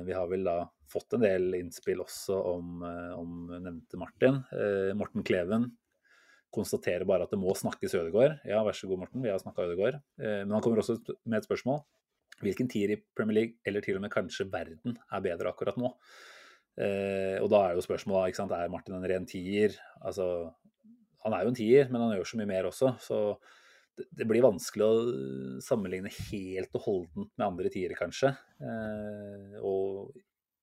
[0.04, 2.82] Vi har vel da fått en del innspill også om,
[3.16, 4.42] om nevnte Martin.
[4.98, 5.70] Morten Kleven
[6.54, 8.40] konstaterer bare at det må snakkes Ødegaard.
[8.48, 10.02] Ja, vær så god, Morten, vi har snakka Ødegaard.
[10.20, 11.84] Eh, Men han kommer også med et spørsmål.
[12.40, 15.92] Hvilken tier i Premier League, eller til og med kanskje verden, er bedre akkurat nå?
[16.80, 19.76] Eh, og da er jo spørsmålet, ikke sant, er Martin en ren tier?
[20.00, 20.50] Altså,
[21.26, 22.94] han er jo en tier, men han gjør så mye mer også.
[23.04, 23.20] Så
[24.00, 28.32] det, blir vanskelig å sammenligne helt og holdent med andre tiere, kanskje.
[28.64, 30.14] Eh, og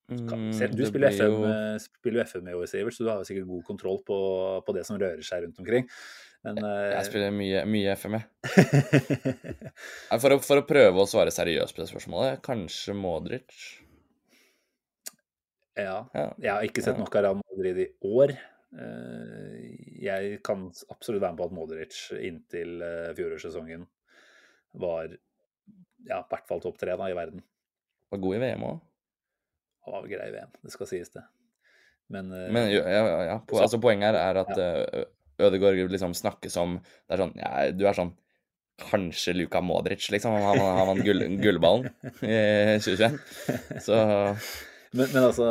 [0.09, 3.49] du spiller FM, jo- eh, spiller FM i år, Sivert, så du har jo sikkert
[3.51, 4.19] god kontroll på,
[4.66, 5.88] på det som rører seg rundt omkring.
[6.47, 8.27] Men jeg, Jeg spiller mye, mye FM, jeg.
[10.23, 13.51] For å, for å prøve å svare seriøst på det spørsmålet, kanskje Modric?
[15.77, 16.29] ja, Ja.
[16.38, 18.37] jeg har ikke sett nok av Real Madrid i år.
[18.77, 19.75] Eh,
[20.07, 23.87] Jeg kan absolutt være med på at Modric inntil eh, fjorårssesongen
[24.79, 25.09] var
[26.07, 27.42] ja, i hvert fall topp tre da, i verden.
[28.12, 28.81] Var god i VM òg.
[29.87, 31.25] Han var grei VM, det skal sies det.
[32.12, 33.38] Men, eh, Men ja, ja, ja.
[33.46, 35.05] Po Så- altså, poenget her er at ja.
[35.46, 38.12] Ødegaard liksom snakkes om Det er sånn ja, Du er sånn
[38.79, 40.33] Kanskje Luka Modric, liksom.
[40.37, 41.87] Han, han, han vant gull, gullballen
[42.20, 43.16] i 2021.
[43.81, 43.96] Så
[44.92, 45.46] Men, men altså,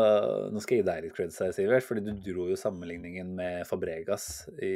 [0.54, 1.84] nå skal jeg gi deg litt creds her, Sivert.
[1.86, 4.72] fordi du dro jo sammenligningen med Fabregas i,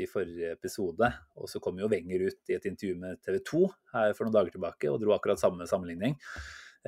[0.00, 1.08] i forrige episode.
[1.40, 3.64] Og så kom jo Wenger ut i et intervju med TV 2
[3.96, 6.14] her for noen dager tilbake og dro akkurat samme sammenligning.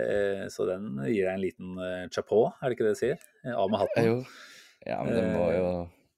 [0.01, 3.19] Eh, så den gir deg en liten eh, chapeau, er det ikke det du sier?
[3.45, 4.05] Eh, Av med hatten.
[4.11, 4.17] jo
[4.87, 5.67] Ja, men det må jo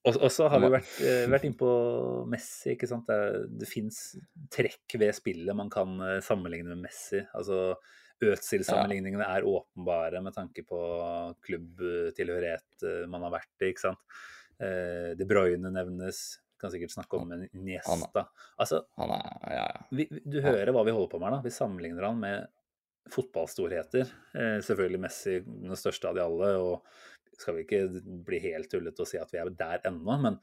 [0.05, 0.93] Og, så har vi vært,
[1.31, 1.73] vært inne på
[2.31, 2.73] Messi.
[2.75, 3.07] ikke sant?
[3.07, 3.99] Det, det fins
[4.51, 5.93] trekk ved spillet man kan
[6.27, 7.21] sammenligne med Messi.
[7.35, 7.77] Altså
[8.23, 10.79] Øtzil-sammenligningene er åpenbare med tanke på
[11.47, 13.71] klubbtilhørighet man har vært i.
[13.73, 14.03] ikke sant?
[15.19, 16.23] De Bruyne nevnes.
[16.63, 18.27] Kan sikkert snakke om en Niesta.
[18.63, 19.81] Altså, Han er Ja, ja.
[19.91, 21.33] vi, vi- du hører hva vi holder på med.
[21.35, 21.41] da.
[21.43, 22.47] Vi sammenligner han med
[23.11, 24.13] fotballstorheter.
[24.35, 26.53] Eh, selvfølgelig Messi den største av de alle.
[26.61, 26.87] og
[27.39, 30.37] skal vi ikke bli helt tullete og si at vi er der ennå, men,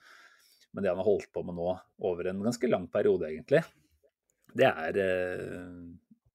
[0.73, 1.69] men det han har holdt på med nå
[2.09, 3.61] over en ganske lang periode, egentlig,
[4.57, 5.67] det er, eh,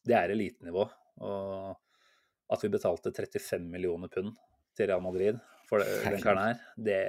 [0.06, 0.86] det er elitenivå.
[1.24, 4.34] Og at vi betalte 35 millioner pund
[4.76, 7.02] til Real Madrid for det, den karen her, det,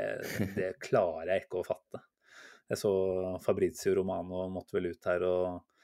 [0.55, 2.01] det klarer jeg ikke å fatte.
[2.71, 2.91] Jeg så
[3.43, 5.74] Fabrizio Romano måtte vel ut her og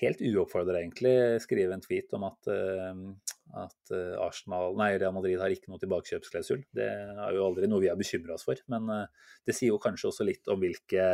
[0.00, 3.02] helt uoppfordra egentlig skrive en tweet om at, eh,
[3.58, 6.64] at eh, Arsenal, nei, Real Madrid har ikke noe tilbakekjøpsklausul.
[6.74, 9.82] Det er jo aldri noe vi har bekymra oss for, men eh, det sier jo
[9.82, 11.04] kanskje også litt om hvilke,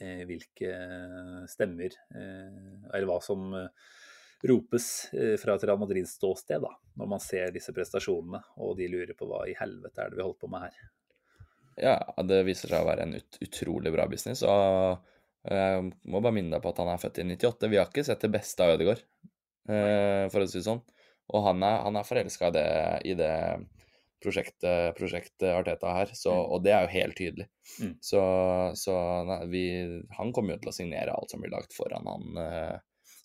[0.00, 0.68] hvilke
[1.52, 3.50] stemmer, eller hva som
[4.48, 4.86] ropes
[5.42, 9.28] fra et Real Madrids ståsted, da, når man ser disse prestasjonene, og de lurer på
[9.28, 10.80] hva i helvete er det vi holder på med her.
[11.80, 14.40] Ja, det viser seg å være en ut, utrolig bra business.
[14.40, 15.04] Og
[15.48, 17.68] jeg må bare minne deg på at han er født i 98.
[17.72, 19.00] Vi har ikke sett det beste av Ødegaard,
[19.68, 20.82] eh, for å si det sånn.
[21.30, 22.68] Og han er, han er forelska i det,
[23.06, 23.34] i det
[24.20, 26.50] prosjektet, prosjektet Arteta her, så, Mm.
[26.52, 27.46] og det er jo helt tydelig.
[27.80, 27.94] Mm.
[28.04, 28.20] Så,
[28.76, 29.62] så nei, vi,
[30.18, 32.36] han kommer jo til å signere alt som blir lagt foran han.
[32.36, 32.78] eh,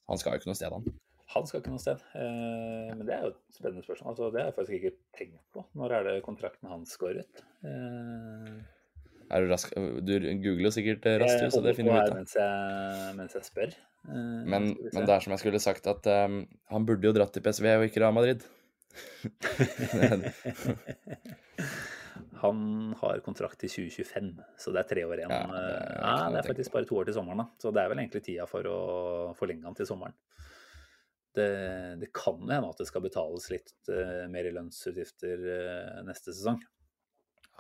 [0.08, 0.86] Han skal jo ikke noe sted, han.
[1.34, 1.99] Han skal ikke noe sted.
[2.13, 4.12] Eh, men det er jo et spennende spørsmål.
[4.13, 5.65] Altså, det har jeg faktisk ikke tenkt på.
[5.73, 7.41] Når er det kontrakten hans går ut?
[7.65, 8.54] Eh,
[9.33, 9.71] Er du rask?
[10.05, 12.17] Du googler sikkert eh, raskt, så det finner du ut av.
[12.19, 13.71] mens jeg, mens jeg spør.
[14.05, 17.33] Eh, Men, men det er som jeg skulle sagt, at um, han burde jo dratt
[17.33, 18.45] til PSV og ikke Real Madrid.
[22.45, 24.27] Han har kontrakt til 2025,
[24.59, 25.31] så det er tre år igjen.
[25.33, 27.47] Ja, det er ja, det er faktisk bare to år til sommeren, da.
[27.61, 28.79] Så det er vel egentlig tida for å
[29.39, 30.15] forlenge han til sommeren.
[31.35, 31.47] Det,
[31.99, 36.61] det kan hende at det skal betales litt uh, mer i lønnsutgifter uh, neste sesong.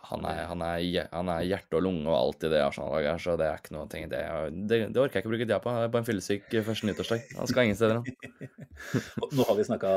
[0.05, 3.21] Han er, han, er, han er hjerte og lunge og alt i det Arsenal-laget her,
[3.23, 4.19] så det er ikke noe ting det,
[4.69, 5.71] det, det orker jeg ikke å bruke tida på.
[5.73, 7.23] Det er bare en fyllesyk første nyttårsdag.
[7.39, 8.59] Han skal ingen steder, han.
[9.39, 9.93] Nå har vi snakka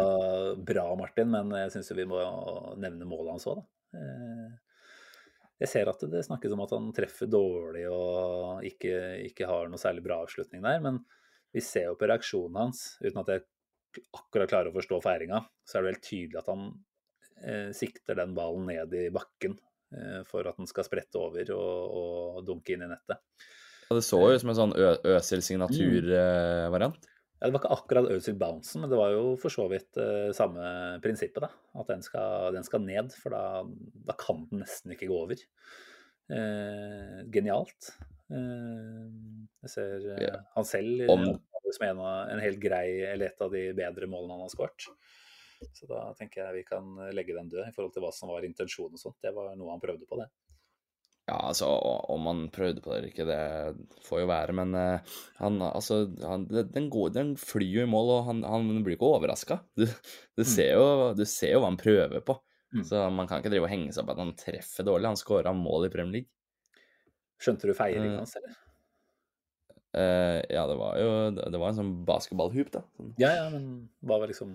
[0.70, 2.22] bra om Martin, men jeg syns vi må
[2.80, 4.00] nevne målet hans òg, da.
[4.00, 4.56] Eh,
[5.64, 9.80] Jeg ser at det snakkes om at han treffer dårlig og ikke, ikke har noe
[9.82, 11.02] særlig bra avslutning der, men
[11.52, 13.46] vi ser jo på reaksjonen hans, uten at jeg
[14.14, 16.68] akkurat klarer å forstå feiringa, så er det helt tydelig at han
[17.42, 19.58] eh, sikter den ballen ned i bakken
[20.29, 23.18] for at den skal sprette over og, og dunke inn i nettet.
[23.88, 26.98] Ja, det så jo som en sånn Øsil-signaturvariant.
[27.38, 30.62] Ja, Det var ikke akkurat Øsil-bouncen, men det var jo for så vidt eh, samme
[31.05, 31.40] prinsippet.
[31.44, 33.62] da, At den skal, den skal ned, for da,
[34.11, 35.38] da kan den nesten ikke gå over.
[36.29, 37.92] Eh, genialt.
[38.35, 39.07] Eh,
[39.64, 43.42] jeg ser eh, han selv eh, Om- som en, av, en helt grei, eller et
[43.44, 44.87] av de bedre målene han har skåret.
[45.75, 48.44] Så da tenker jeg vi kan legge den død i forhold til hva som var
[48.47, 49.16] intensjonen og sånt.
[49.25, 50.29] Det var noe han prøvde på, det.
[51.29, 51.66] Ja, altså,
[52.09, 55.99] om han prøvde på det eller ikke, det får jo være, men uh, han, altså,
[56.25, 59.59] han, den, går, den flyr jo i mål, og han, han blir ikke overraska.
[59.77, 62.83] Du, du, ser jo- du ser jo hva han prøver på, Mm.
[62.85, 65.09] så man kan ikke drive og henge seg opp at han treffer dårlig.
[65.09, 66.29] Han skåra mål i Premier League.
[67.40, 68.59] Skjønte du feiringa Eh, hans, eller?
[69.97, 72.83] Uh, ja, det var jo det var en sånn basketballhoop, da.
[72.99, 73.14] Sånn.
[73.23, 74.53] Ja, ja, men hva var liksom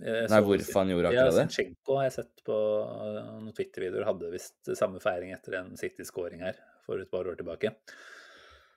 [0.00, 1.44] jeg Nei, så- hvorfor han gjorde akkurat det?
[1.50, 4.08] Zinchenko har jeg sett på uh, noen Twitter-videoer.
[4.08, 7.74] Hadde visst samme feiring etter en City-scoring her for et par år tilbake.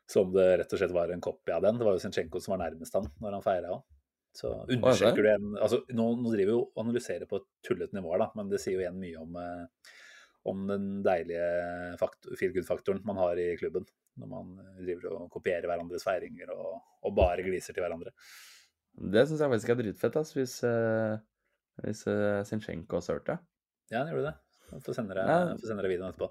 [0.10, 1.80] Som det rett og slett var en kopi av den.
[1.80, 3.84] Det var jo Zinchenko som var nærmest han når han feira òg.
[4.34, 8.16] Så undersøker du en altså, nå, nå driver jo og analyserer på et tullete nivå,
[8.18, 9.92] da, men det sier jo igjen mye om, eh,
[10.50, 11.44] om den deilige
[12.40, 13.86] feel good-faktoren man har i klubben.
[14.18, 18.16] Når man eh, driver og kopierer hverandres feiringer og, og bare gliser til hverandre.
[18.94, 21.18] Det syns jeg faktisk er dritfett, ass, hvis, uh,
[21.82, 23.40] hvis uh, Sinchenko også hørte det.
[23.94, 24.36] Ja, han gjorde det.
[24.74, 26.30] Jeg får sende deg, sende deg videoen etterpå.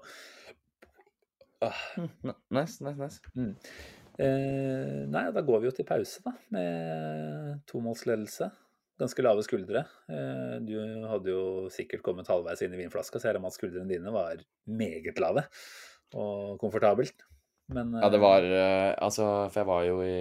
[1.63, 3.61] Hm, Nice, Nice, nice, nice.
[4.21, 8.49] Eh, nei, da går vi jo til pause, da, med tomålsledelse.
[9.01, 9.85] Ganske lave skuldre.
[10.11, 10.75] Eh, du
[11.09, 14.13] hadde jo sikkert kommet halvveis inn i vinflaska, så jeg regner med at skuldrene dine
[14.13, 15.47] var meget lave
[16.13, 17.25] og komfortabelt.
[17.73, 20.17] Men Ja, det eh, var eh, Altså, for jeg var jo i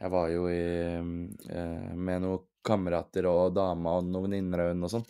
[0.00, 5.04] Jeg var jo i eh, med noen kamerater og dama og noen venninner og sånn.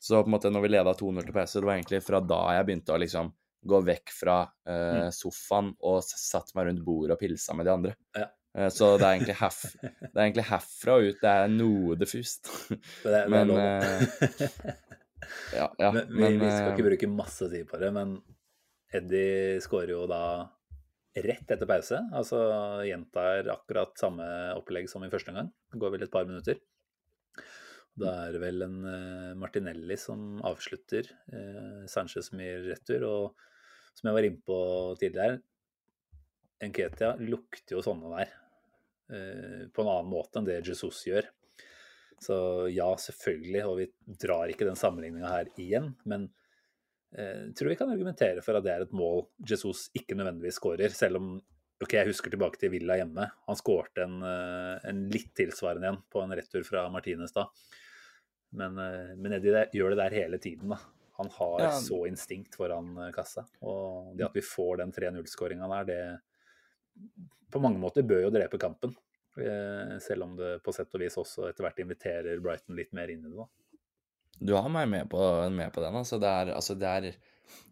[0.00, 2.40] Så på en måte når vi leda 2-0 til PC, det var egentlig fra da
[2.56, 3.30] jeg begynte å liksom
[3.66, 7.94] gå vekk fra eh, sofaen og satt meg rundt bordet og pilsa med de andre.
[8.16, 8.28] Ja.
[8.56, 11.20] Eh, så det er herf, det er egentlig herfra og ut.
[11.22, 12.50] Det er noe diffust.
[13.04, 13.62] det er, det er men, lov.
[13.64, 14.82] eh,
[15.56, 15.90] Ja, ja.
[15.92, 18.18] men, vi, Men vi skal ikke bruke masse tid på det, men
[18.94, 20.22] Eddie skårer jo da
[21.24, 22.00] rett etter pause.
[22.14, 22.38] Altså
[22.86, 24.26] gjentar akkurat samme
[24.56, 25.52] opplegg som i første omgang.
[25.72, 26.60] Det går vel et par minutter.
[27.96, 31.08] Da er det vel en eh, Martinelli som avslutter.
[31.32, 33.06] Uh, Sanchez som gir retur.
[33.08, 33.46] Og
[33.96, 34.58] som jeg var inne på
[35.00, 35.40] tidligere,
[36.66, 38.34] Enketia lukter jo sånne der.
[39.12, 41.28] eh, på en annen måte enn det Jesus gjør.
[42.20, 42.36] Så
[42.72, 46.30] ja, selvfølgelig, og vi drar ikke den sammenligninga her igjen, men
[47.14, 50.90] jeg tror vi kan argumentere for at det er et mål Jesus ikke nødvendigvis skårer,
[50.90, 51.28] selv om
[51.82, 53.30] ok, jeg husker tilbake til Villa hjemme.
[53.46, 57.46] Han skårte en, eh, en litt tilsvarende en på en retur fra Martinez da.
[58.56, 60.68] Men, eh, men Eddie det, gjør det der hele tiden.
[60.70, 60.78] da.
[61.18, 61.70] Han har Ja.
[61.70, 63.46] så instinkt foran eh, kassa.
[63.62, 66.20] Og det at vi får den 3-0-skåringa der, det
[67.50, 68.96] på mange måter bør jo drepe kampen.
[69.36, 73.08] Eh, Selv om det på sett og vis også etter hvert inviterer Brighton litt mer
[73.08, 73.36] inn i det.
[73.36, 73.46] da.
[74.38, 75.20] Du har meg med på,
[75.50, 75.96] med på den.
[75.96, 77.06] Altså det, er, altså det er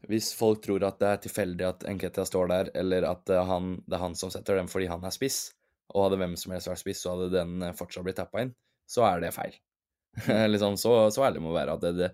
[0.08, 3.98] Hvis folk tror at det er tilfeldig at Enketia står der, eller at han, det
[3.98, 5.48] er han som setter den fordi han er spiss,
[5.92, 8.54] og hadde hvem som helst vært spiss, så hadde den eh, fortsatt blitt tappa inn,
[8.88, 9.56] så er det feil.
[10.52, 12.10] liksom, så, så ærlig må det være at det, det,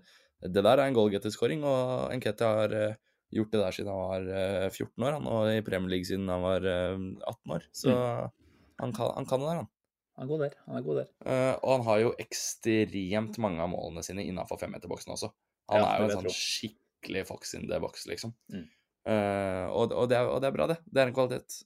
[0.51, 2.99] det der er en goalgetter-skåring, og Enketia har eh,
[3.31, 6.31] gjort det der siden han var eh, 14 år, han, og i Premier League siden
[6.31, 6.95] han var eh,
[7.31, 7.67] 18 år.
[7.83, 9.71] Så han, kan, han kan det der, han.
[10.19, 10.59] Han er god der.
[10.67, 11.09] Han er god der.
[11.23, 15.31] Uh, og han har jo ekstremt mange av målene sine innafor femmeterboksen også.
[15.71, 18.35] Han Ja, er jo en sånn skikkelig fox in the box, liksom.
[18.51, 18.67] Mm.
[19.07, 20.79] Uh, og, og, det er, og det er bra, det.
[20.85, 21.61] Det er en kvalitet.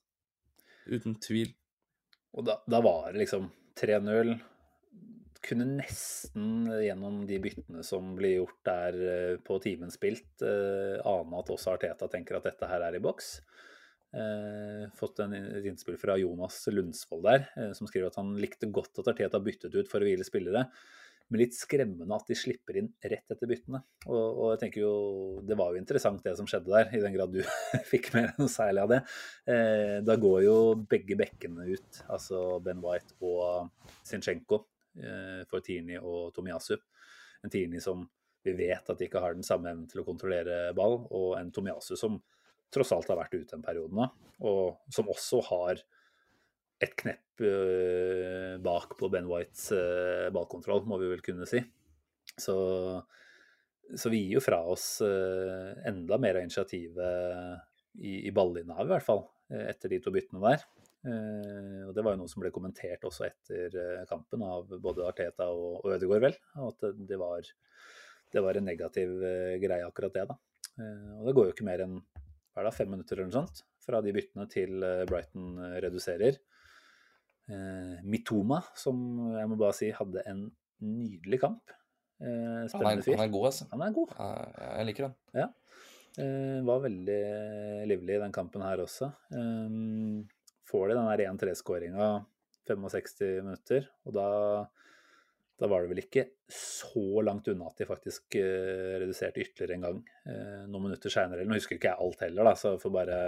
[0.86, 1.56] Uten tvil.
[2.36, 4.36] Og da, da var det liksom 3-0.
[5.46, 11.42] Kunne nesten gjennom de byttene som blir gjort der eh, på timen spilt, uh, ane
[11.42, 13.36] at også Arteta tenker at dette her er i boks.
[14.16, 18.70] Eh, fått en, et innspill fra Jonas Lundsvold der, eh, som skriver at han likte
[18.72, 20.70] godt at Arteta byttet ut for å hvile spillere.
[21.28, 23.82] Men litt skremmende at de slipper inn rett etter byttene.
[24.06, 24.94] Og, og jeg tenker jo,
[25.44, 27.42] Det var jo interessant det som skjedde der, i den grad du
[27.92, 29.02] fikk mer enn noe særlig av det.
[29.52, 30.58] Eh, da går jo
[30.94, 33.74] begge bekkene ut, altså Ben White og
[34.06, 34.62] Zinchenko,
[35.02, 36.78] eh, for Tini og Tomiyasu.
[37.44, 38.06] En Tini som
[38.46, 41.50] vi vet at de ikke har den samme evnen til å kontrollere ball, og en
[41.52, 42.22] Tomiasu som
[42.74, 44.08] tross alt har vært ute en periode nå,
[44.46, 45.84] og som også har
[46.84, 51.62] et knepp øh, bak på Ben Whites øh, ballkontroll, må vi vel kunne si.
[52.36, 52.56] Så,
[53.96, 57.64] så vi gir jo fra oss øh, enda mer av initiativet
[58.02, 59.24] i, i ballinnehavet, i hvert fall,
[59.54, 60.66] eh, etter de to byttene der.
[61.06, 65.06] Eh, og Det var jo noe som ble kommentert også etter eh, kampen av både
[65.08, 66.38] Arteta og, og Ødegaard, vel.
[66.68, 67.48] At det, var,
[68.34, 70.28] det var en negativ eh, greie, akkurat det.
[70.34, 70.40] da.
[70.76, 72.00] Eh, og det går jo ikke mer enn
[72.56, 75.74] hva er det, fem minutter eller noe sånt fra de byttene til eh, Brighton eh,
[75.84, 76.38] reduserer.
[77.52, 79.02] Eh, Mitoma, som
[79.36, 80.46] jeg må bare si hadde en
[80.86, 81.76] nydelig kamp.
[82.24, 83.20] Eh, spennende fyr.
[83.20, 83.68] han er god, altså.
[83.74, 84.16] Han er god.
[84.18, 84.30] Ja,
[84.80, 85.52] Jeg liker han.
[86.16, 87.20] Eh, var veldig
[87.92, 89.12] livlig i den kampen her også.
[89.36, 89.76] Eh,
[90.72, 92.10] får de den der 1-3-skåringa
[92.66, 94.30] 65 minutter, og da,
[95.60, 99.86] da var det vel ikke så langt unna at de faktisk uh, reduserte ytterligere en
[99.88, 101.48] gang uh, noen minutter seinere.
[101.48, 103.20] Nå husker ikke jeg alt heller, da, så jeg får bare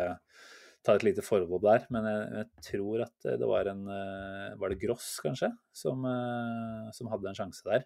[0.87, 1.85] ta et lite forbehold der.
[1.93, 6.87] Men jeg, jeg tror at det var en uh, Var det Gross, kanskje, som, eh,
[6.95, 7.85] som hadde en sjanse der.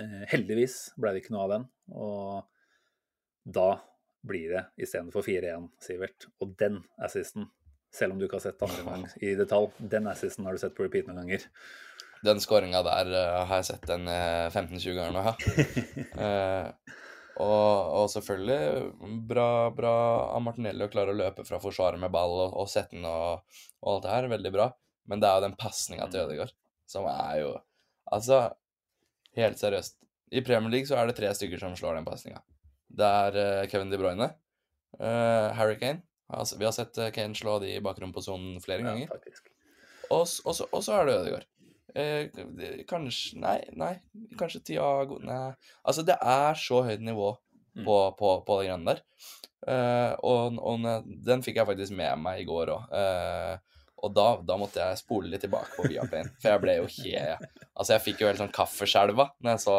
[0.00, 1.66] Eh, heldigvis ble det ikke noe av den.
[1.96, 3.70] Og da
[4.26, 6.28] blir det istedenfor 4-1, Sivert.
[6.42, 7.48] Og den assisten,
[7.92, 10.76] selv om du ikke har sett andre gang i detalj, den assisten har du sett
[10.76, 11.48] på repeat noen ganger.
[12.22, 15.34] Den skåringa der uh, har jeg sett en uh, 15-20 ganger nå, ja.
[16.22, 16.92] Eh,
[17.40, 19.92] og, og selvfølgelig bra, bra
[20.36, 23.40] av Martinelli å klare å løpe fra forsvaret med ball og, og sette den og,
[23.80, 24.28] og alt det her.
[24.34, 24.66] Veldig bra.
[25.08, 26.52] Men det er jo den pasninga til Ødegaard
[26.92, 27.52] som er jo
[28.12, 28.42] Altså,
[29.38, 29.94] helt seriøst.
[30.36, 32.42] I Premier League så er det tre stykker som slår den pasninga.
[32.92, 34.28] Det er eh, Kevin De Bruyne,
[35.00, 39.08] Harry Kane altså, Vi har sett Kane slå de i bakrommet på sonen flere ganger.
[39.08, 39.48] Ja.
[40.10, 41.48] Og, og, så, og så er det Ødegaard.
[41.94, 42.28] Eh,
[42.88, 43.94] kanskje Nei, nei.
[44.38, 45.52] Kanskje Tiago Nei.
[45.84, 47.34] Altså, det er så høyt nivå
[47.72, 47.86] Mm.
[47.86, 48.98] på, på, på de greiene der.
[49.66, 50.82] Eh, og og
[51.24, 52.90] den fikk jeg faktisk med meg i går òg.
[54.02, 56.28] og da, da måtte jeg spole litt tilbake på Viaplayen.
[56.42, 59.76] For jeg ble jo helt Altså, jeg fikk jo helt sånn kaffeskjelva når jeg så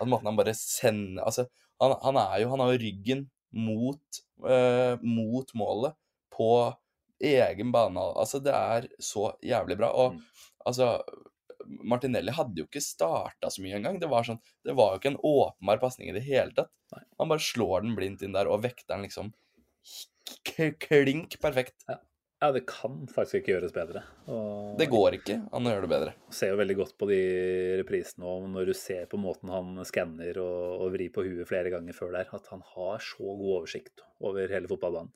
[0.00, 1.44] at måten han bare sender Altså,
[1.80, 3.22] han, han er jo Han har jo ryggen
[3.54, 4.20] mot,
[4.50, 5.94] eh, mot målet
[6.34, 6.48] på
[7.22, 8.00] egen bane.
[8.18, 9.92] Altså, det er så jævlig bra.
[9.94, 10.24] Og Mm.
[10.66, 10.88] Altså
[11.64, 13.96] Martinelli hadde jo ikke starta så mye engang.
[14.02, 16.72] Det var sånn, det var jo ikke en åpenbar pasning i det hele tatt.
[17.18, 19.32] Han bare slår den blindt inn der, og vekter den liksom
[20.44, 21.84] klink perfekt.
[21.88, 24.02] Ja, det kan faktisk ikke gjøres bedre.
[24.28, 26.12] Og Det går ikke an å gjøre det bedre.
[26.34, 27.20] ser jo veldig godt på de
[27.80, 31.72] reprisene og når du ser på måten han skanner og, og vrir på huet flere
[31.72, 35.12] ganger før der, at han har så god oversikt over hele fotballbanen.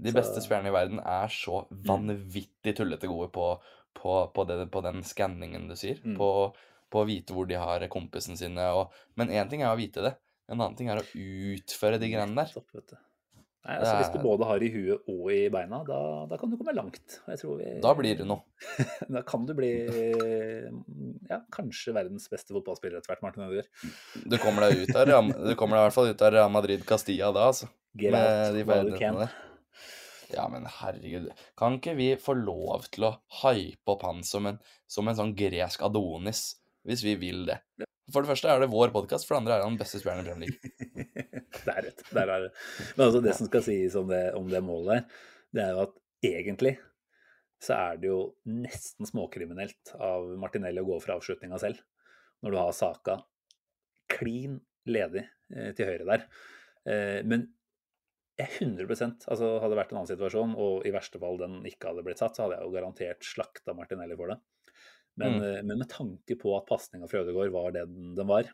[0.00, 3.48] De Så- beste spillerne i verden er så vanvittig tullete gode på,
[3.96, 6.00] på, på, det, på den skanningen du sier.
[6.04, 6.16] Mm.
[6.18, 6.30] På,
[6.90, 8.70] på å vite hvor de har kompisene sine.
[8.76, 10.16] Og, men én ting er å vite det,
[10.50, 12.50] en annen ting er å utføre de greiene der.
[12.50, 12.98] Stopp, vet du.
[13.60, 15.98] Nei, altså, hvis du er- både har i huet og i beina, da,
[16.30, 17.18] da kan du komme langt.
[17.28, 18.40] Jeg tror vi, Da blir det noe.
[19.14, 19.68] Da kan du bli
[21.28, 23.68] ja, kanskje verdens beste fotballspiller etter hvert, Martin Ødegaard.
[24.32, 26.86] Du kommer deg ut av du kommer deg i hvert fall ut av Real Madrid
[26.88, 27.68] Castilla da, altså.
[28.00, 29.20] Get out you ferdighetene can.
[29.26, 29.38] der.
[30.36, 31.30] Ja, men herregud.
[31.58, 35.34] Kan ikke vi få lov til å hype opp han som en, som en sånn
[35.38, 36.44] gresk Adonis,
[36.88, 37.60] hvis vi vil det?
[38.10, 40.30] For det første er det vår podkast, for det andre er han beste spilleren i
[40.30, 40.70] Premier League.
[41.60, 42.02] Det er rett.
[42.14, 42.50] Der er det.
[42.96, 45.82] Men altså, det som skal sies om det, om det målet der, det er jo
[45.82, 46.72] at egentlig
[47.60, 51.82] så er det jo nesten småkriminelt av Martinelli å gå for avslutninga selv.
[52.40, 53.18] Når du har Saka
[54.10, 54.56] klin
[54.88, 56.24] ledig eh, til høyre der.
[56.88, 57.44] Eh, men
[58.46, 62.04] 100% altså Hadde det vært en annen situasjon, og i verste fall den ikke hadde
[62.06, 64.40] blitt satt, så hadde jeg jo garantert slakta Martinelli for det.
[65.20, 65.42] Men, Mm.
[65.42, 68.48] eh, men med tanke på at pasninga fra Ødegaard var det den, den var,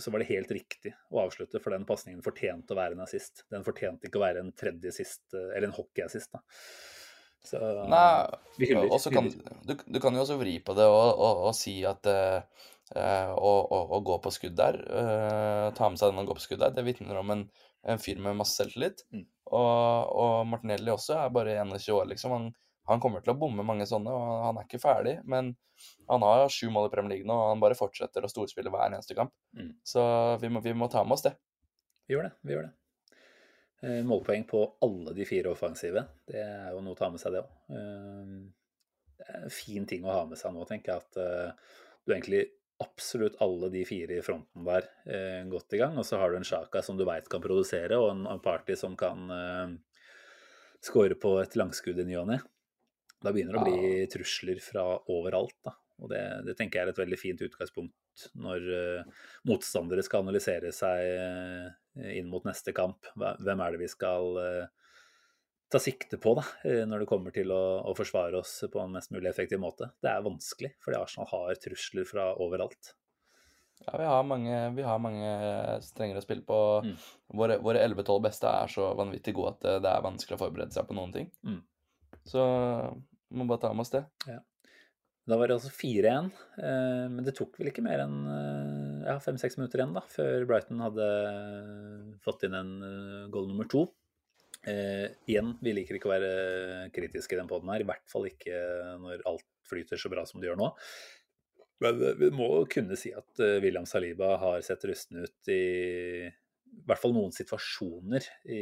[0.00, 3.44] så var det helt riktig å avslutte, for den pasningen fortjente å være en assist.
[3.52, 6.40] Den fortjente ikke å være en tredje sist, eh, eller en hockeyassist, da.
[7.44, 7.56] Så
[7.88, 8.26] Nei,
[8.60, 8.90] vi hyller.
[8.92, 9.28] og så kan,
[9.64, 13.78] du, du kan jo også vri på det og, og, og si at å, å,
[13.96, 16.74] å gå på skudd der, uh, ta med seg den og gå på skudd der,
[16.74, 17.44] det vitner om en,
[17.88, 19.04] en fyr med masse selvtillit.
[19.14, 19.24] Mm.
[19.50, 22.34] Og, og Martinelli også er bare 21 år, liksom.
[22.36, 22.50] Han,
[22.90, 25.16] han kommer til å bomme mange sånne, og han er ikke ferdig.
[25.28, 25.54] Men
[26.10, 28.88] han har sju mål i Premier League nå, og han bare fortsetter å storspille hver
[28.88, 29.32] eneste kamp.
[29.56, 29.72] Mm.
[29.86, 30.04] Så
[30.42, 31.34] vi må, vi må ta med oss det.
[32.06, 32.34] Vi gjør det.
[32.46, 32.74] vi gjør det.
[33.80, 36.04] Eh, Målpoeng på alle de fire offensive.
[36.28, 37.52] Det er jo noe å ta med seg, det òg.
[39.20, 41.04] Det er en fin ting å ha med seg nå, tenker jeg.
[41.06, 42.44] At eh, du egentlig
[42.80, 45.98] absolutt alle de fire i fronten der eh, godt i gang.
[46.00, 48.76] Og så har du en Sjaka som du veit kan produsere, og en, en Party
[48.78, 49.76] som kan eh,
[50.84, 52.40] skåre på et langskudd i ny og ne.
[53.20, 55.74] Da begynner det å bli trusler fra overalt, da.
[56.00, 60.72] og det, det, tenker jeg er et veldig fint utgangspunkt når eh, motstandere skal analysere
[60.76, 61.68] seg uh,
[62.16, 63.08] inn mot neste kamp.
[63.16, 64.79] Hvem er det vi skal uh,
[65.70, 66.44] ta sikte på da,
[66.88, 69.92] når det kommer til å, å, forsvare oss på en mest mulig effektiv måte?
[70.02, 72.94] Det er vanskelig, fordi Arsenal har trusler fra overalt.
[73.86, 75.30] Ja, vi har mange, vi har mange
[75.84, 76.58] strenger å spille på.
[76.84, 76.96] Mm.
[77.40, 80.88] Våre, våre 11-12 beste er så vanvittig gode at det er vanskelig å forberede seg
[80.88, 81.30] på noen ting.
[81.46, 81.62] Mm.
[82.28, 82.44] Så
[83.30, 84.04] må bare ta med oss det.
[84.28, 84.42] Ja.
[85.30, 89.18] Da var det altså 4-1, eh, men det tok vel ikke mer enn eh, ja,
[89.22, 91.08] fem-seks minutter igjen da, før Brighton hadde
[92.24, 92.72] fått inn en
[93.32, 93.86] goal nummer to.
[94.68, 96.32] Eh, igjen, vi liker ikke å være
[96.92, 98.58] kritiske i den poden her, i hvert fall ikke
[99.00, 100.68] når alt flyter så bra som det gjør nå.
[101.80, 105.62] Men vi må kunne si at William Saliba har sett rusten ut i
[106.70, 108.22] i hvert fall noen situasjoner
[108.54, 108.60] i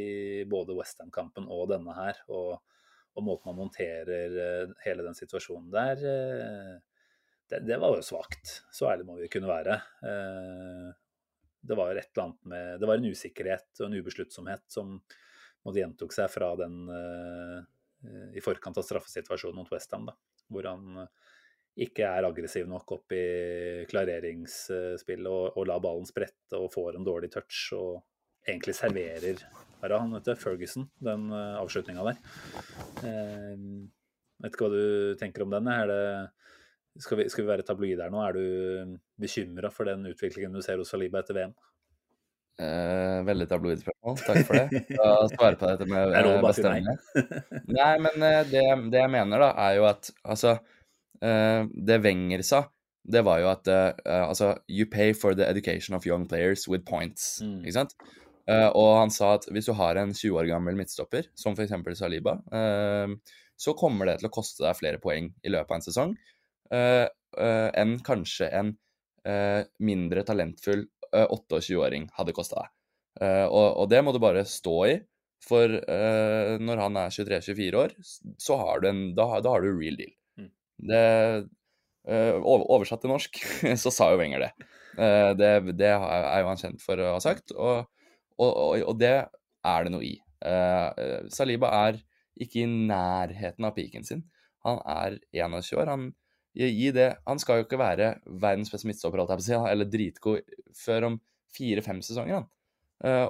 [0.49, 2.17] både Westham-kampen og denne her.
[2.33, 2.57] og
[3.17, 6.75] og måten man håndterer eh, hele den situasjonen der, eh,
[7.49, 8.59] det, det var jo svakt.
[8.75, 9.79] Så ærlig må vi kunne være.
[10.05, 10.89] Eh,
[11.69, 14.93] det var et eller annet med Det var en usikkerhet og en ubesluttsomhet som
[15.65, 16.77] måtte gjentok seg fra den
[18.31, 20.05] i forkant av straffesituasjonen mot Westham,
[20.47, 21.01] hvor han
[21.79, 23.23] ikke er aggressiv nok opp i
[23.91, 27.99] klareringsspillet og, og lar ballen sprette og får en dårlig touch og
[28.47, 29.43] egentlig serverer
[29.79, 32.17] her han heter Ferguson, den uh, eh, avslutninga der.
[32.99, 33.87] Uh,
[34.43, 35.69] vet ikke hva du tenker om den?
[35.69, 38.19] Det, skal, vi, skal, vi, være tabloide her nå?
[38.25, 41.55] Er du bekymra for den utviklingen du ser hos Saliba etter VM?
[42.59, 44.81] Uh, veldig tabloid spørsmål, takk for det.
[44.99, 47.21] Å svare på dette med uh, bestemmelse.
[47.77, 50.57] Nei, men uh, det, det, jeg mener, da, er jo at altså
[51.19, 52.61] Det Wenger sa,
[53.03, 53.67] det var jo at
[54.07, 57.41] altså You pay for the education of young players with points.
[57.43, 57.57] Mm.
[57.65, 57.95] Ikke sant?
[58.47, 61.75] Og han sa at hvis du har en 20 år gammel midtstopper, som f.eks.
[61.99, 62.37] Saliba,
[63.59, 66.15] så kommer det til å koste deg flere poeng i løpet av en sesong
[67.83, 68.71] enn kanskje en
[69.83, 72.75] mindre talentfull 28-åring hadde kosta deg.
[73.49, 74.93] Og, og, det må du bare stå i,
[75.43, 75.71] for
[76.61, 77.95] når han er 23-24 år,
[78.39, 80.13] så har du en, da, da har du real deal.
[80.39, 80.49] Mm.
[80.91, 81.01] Det,
[82.39, 83.41] oversatt til norsk
[83.83, 84.51] så sa jo Wenger det.
[85.39, 85.53] det.
[85.79, 87.55] Det er jo han kjent for å ha sagt.
[87.57, 87.89] og
[88.39, 89.15] og, og, det
[89.67, 90.15] er det noe i.
[91.33, 91.99] Saliba er
[92.39, 94.23] ikke i nærheten av piken sin.
[94.65, 95.91] Han er 21 år.
[95.91, 96.09] Han,
[96.55, 99.21] det, han skal jo ikke være verdens beste midtstopper,
[99.69, 100.41] eller dritgod,
[100.75, 101.19] før om
[101.55, 102.41] fire-fem sesonger.
[102.41, 102.49] Han.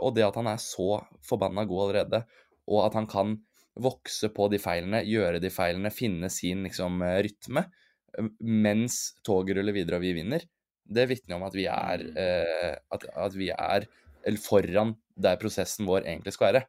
[0.02, 2.24] og det at han er så forbanna god allerede,
[2.68, 3.38] og at han kan
[3.80, 7.66] vokse på de feilene, gjøre de feilene, finne sin liksom, rytme,
[8.40, 10.44] mens toget ruller videre og vi vinner,
[10.90, 13.88] det vitner om at vi er, uh, at, at vi er
[14.42, 16.66] foran der prosessen vår egentlig skal være.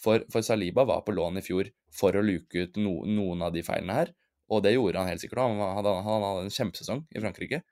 [0.00, 3.52] For, for, Saliba var på lån i fjor for å luke ut no, noen av
[3.52, 4.12] de feilene her,
[4.50, 5.44] og det gjorde han helt sikkert.
[5.44, 7.62] Han, hadde, han hadde en kjempesesong i Frankrike.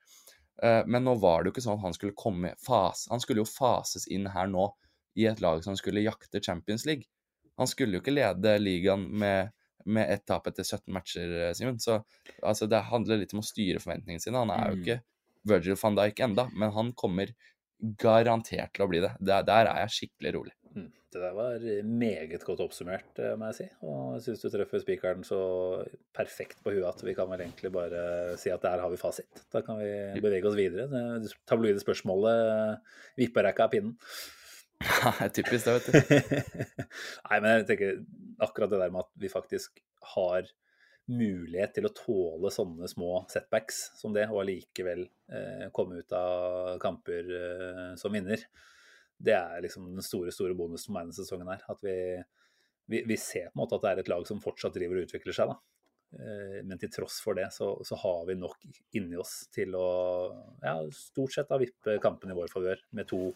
[0.63, 3.45] Uh, men nå var det jo ikke sånn at han skulle komme fas, Han skulle
[3.45, 4.65] jo fases inn her nå
[5.19, 7.07] i et lag som skulle jakte Champions League.
[7.59, 9.51] Han skulle jo ikke lede ligaen med,
[9.87, 11.81] med ett tap etter 17 matcher, eh, Simen.
[11.83, 12.01] Så
[12.43, 14.39] altså, det handler litt om å styre forventningene sine.
[14.39, 14.83] Han er jo mm.
[14.85, 14.99] ikke
[15.49, 17.35] Virgil van Dijk enda, men han kommer
[17.79, 19.15] garantert til å bli det.
[19.19, 20.55] Der, der er jeg skikkelig rolig.
[21.09, 23.67] Det der var meget godt oppsummert, eh, må jeg si.
[23.89, 25.41] Og jeg syns du treffer spikeren så
[26.17, 28.03] perfekt på huet at vi kan vel egentlig bare
[28.41, 29.47] si at der har vi fasit.
[29.53, 30.85] Da kan vi bevege oss videre.
[31.25, 32.83] Det tabloide spørsmålet
[33.17, 33.97] vipper deg ikke av pinnen.
[34.79, 36.63] Nei, typisk det, vet du.
[37.29, 38.01] Nei, men jeg tenker
[38.45, 39.81] akkurat det der med at vi faktisk
[40.15, 40.47] har
[41.09, 46.77] mulighet til å tåle sånne små setbacks som det, og allikevel eh, komme ut av
[46.83, 48.45] kamper eh, som vinner.
[49.19, 51.65] Det er liksom den store store bonusen med denne sesongen her.
[51.71, 51.97] At vi,
[52.91, 55.09] vi, vi, ser på en måte at det er et lag som fortsatt driver og
[55.09, 55.51] utvikler seg.
[55.53, 55.59] da.
[56.19, 59.89] Eh, men til tross for det, så, så, har vi nok inni oss til å
[60.63, 63.27] ja, stort sett da vippe kampen i vår favør, med to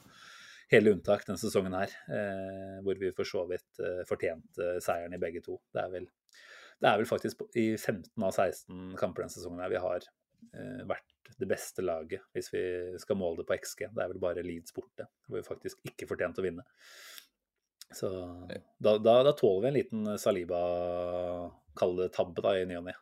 [0.73, 1.93] hele unntak denne sesongen her.
[2.09, 5.59] Eh, hvor vi for så vidt eh, fortjente seieren i begge to.
[5.75, 6.09] Det er vel
[6.83, 10.81] det er vel faktisk i 15 av 16 kamper denne sesongen her vi har eh,
[10.91, 12.63] vært det beste laget, hvis vi
[13.03, 13.89] skal måle det på XG.
[13.91, 16.67] Det er vel bare Leeds borte, hvor vi faktisk ikke fortjente å vinne.
[17.93, 18.09] Så
[18.81, 20.61] da, da, da tåler vi en liten Saliba,
[21.77, 22.97] kall det tabbe, da, i ny og ne.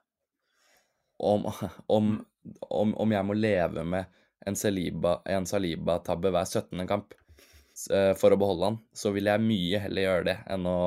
[1.20, 1.46] Om,
[1.96, 2.12] om,
[2.70, 6.86] om, om, jeg må leve med en Saliba-tabbe Saliba hver 17.
[6.88, 7.14] kamp,
[7.88, 10.80] Eh, for å beholde han, så vil jeg mye heller gjøre det enn å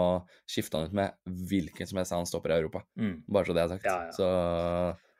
[0.49, 1.15] skifte han ut med
[1.49, 2.83] hvilken som helst annen stopper i Europa.
[2.99, 3.15] Mm.
[3.25, 3.87] Bare så det er sagt.
[3.87, 4.13] Ja, ja.
[4.17, 4.27] Så,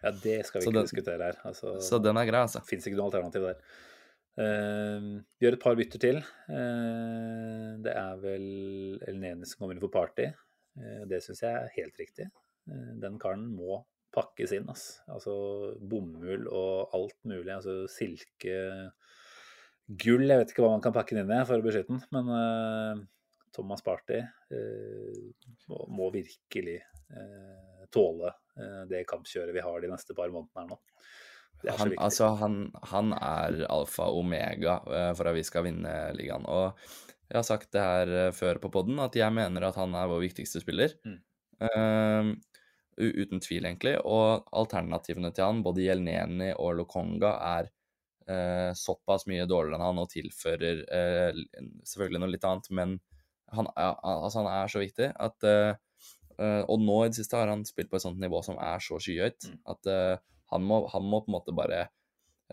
[0.04, 1.40] ja det skal vi ikke den, diskutere her.
[1.48, 2.62] Altså, så den er grei, altså.
[2.68, 3.64] Fins ikke noe alternativ der.
[4.34, 6.22] Uh, vi gjør et par bytter til.
[6.50, 8.46] Uh, det er vel
[9.10, 10.30] Elneni som kommer inn for Party.
[10.80, 12.30] Uh, det syns jeg er helt riktig.
[13.04, 13.82] den karen må
[14.16, 14.70] pakkes inn.
[14.72, 15.02] ass.
[15.12, 15.34] Altså
[15.80, 17.52] bomull og alt mulig.
[17.54, 18.92] Altså silke
[19.84, 22.06] Gull, jeg vet ikke hva man kan pakke den inn i for å beskytte den,
[22.16, 23.04] men
[23.54, 28.34] Thomas Party eh, må, virkelig eh, tåle
[28.90, 30.78] det kampkjøret vi har de neste par månedene her nå.
[31.64, 32.56] Han, altså, han,
[32.92, 36.48] han er alfa og omega eh, for at vi skal vinne ligaen.
[36.50, 36.74] Og
[37.30, 40.10] jeg har sagt det her eh, før på podden, at jeg mener at han er
[40.12, 40.96] vår viktigste spiller.
[41.08, 41.22] Mm.
[41.64, 42.34] Uh,
[43.00, 43.96] uten tvil, egentlig.
[44.04, 47.70] Og alternativene til han, både Jelneni og Lokonga, er
[48.28, 51.40] uh, såpass mye dårligere enn han og tilfører uh,
[51.88, 52.98] selvfølgelig noe litt annet, men
[53.54, 55.46] han altså, han er så viktig at
[56.40, 58.82] eh, Og nå i det siste har han spilt på et sånt nivå som er
[58.84, 59.60] så skyhøyt Mm.
[59.74, 60.18] at uh,
[60.54, 61.88] han, må, han må på en måte bare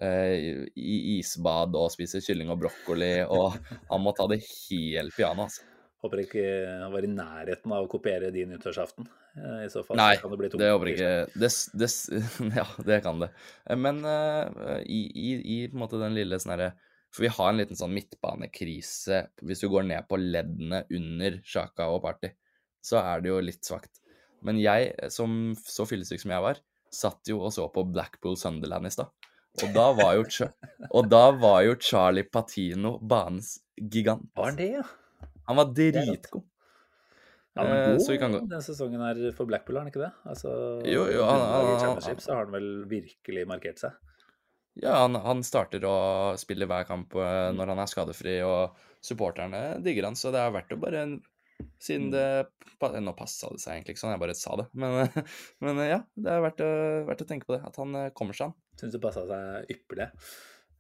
[0.01, 3.57] uh, i isbad og spise kylling og brokkoli, og
[3.93, 5.66] han må ta det helt piano, altså.
[6.01, 6.43] Håper ikke
[6.81, 9.05] han var i nærheten av å kopiere din nyttårsaften.
[9.37, 10.62] I så fall Nei, kan det bli tungt.
[10.64, 11.89] det håper ikke det, det,
[12.57, 13.28] Ja, det kan det.
[13.78, 14.01] Men
[14.83, 16.70] i, i, i på en måte den lille sånn herre
[17.12, 21.91] For vi har en liten sånn midtbanekrise hvis du går ned på leddene under Sjaka
[21.93, 22.33] og Party.
[22.83, 24.01] Så er det jo litt svakt.
[24.43, 26.61] Men jeg, som så fyllesyk som jeg var,
[26.91, 29.11] satt jo og så på Blackpool Sunderland i stad.
[29.62, 30.24] Og da var jo,
[31.11, 34.28] da var jo Charlie Patino banens gigant.
[34.39, 34.87] Var han det, ja?
[35.51, 36.47] Han var dritgod.
[37.59, 40.12] Ja, men Eh, god gå- den sesongen her for Blackpool, er han ikke det?
[40.24, 40.53] Altså,
[40.87, 43.93] Jo, jo, han- i han- han- Championship så har han vel virkelig markert seg.
[44.81, 49.83] Ja, han, han starter å spille hver kamp eh, når han er skadefri, og supporterne
[49.83, 51.03] digger han, så det er verdt å bare
[51.82, 52.24] Siden det
[52.80, 54.68] Nå passa det seg egentlig ikke sånn, jeg bare sa det.
[54.72, 55.24] Men,
[55.66, 56.62] men ja, det er verdt
[57.08, 57.62] verdt å tenke på det.
[57.68, 58.56] At han eh, kommer seg an.
[58.80, 60.06] Syns det passa seg ypperlig.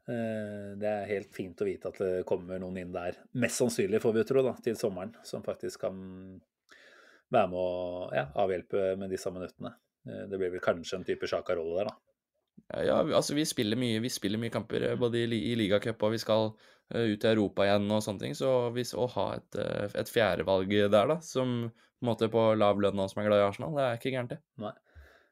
[0.08, 4.00] Eh, Det er helt fint å vite at det kommer noen inn der, mest sannsynlig
[4.02, 6.00] får vi tro, da, til sommeren, som faktisk kan
[7.30, 9.74] være med å ja, avhjelpe med disse minuttene.
[10.08, 11.98] Eh, Det blir vel kanskje en type Sjaka-rolle der, da.
[12.70, 16.02] Ja, ja, altså vi spiller mye, vi spiller mye kamper, eh, både i, i ligacup
[16.06, 18.36] og vi skal eh, ut i Europa igjen og sånne ting.
[18.38, 22.44] Så hvis å ha et, eh, et fjerdevalg der, da, som på en måte på
[22.56, 24.40] lav lønn og som er glad i Arsenal, det er ikke gærent, det.
[24.62, 24.74] Nei.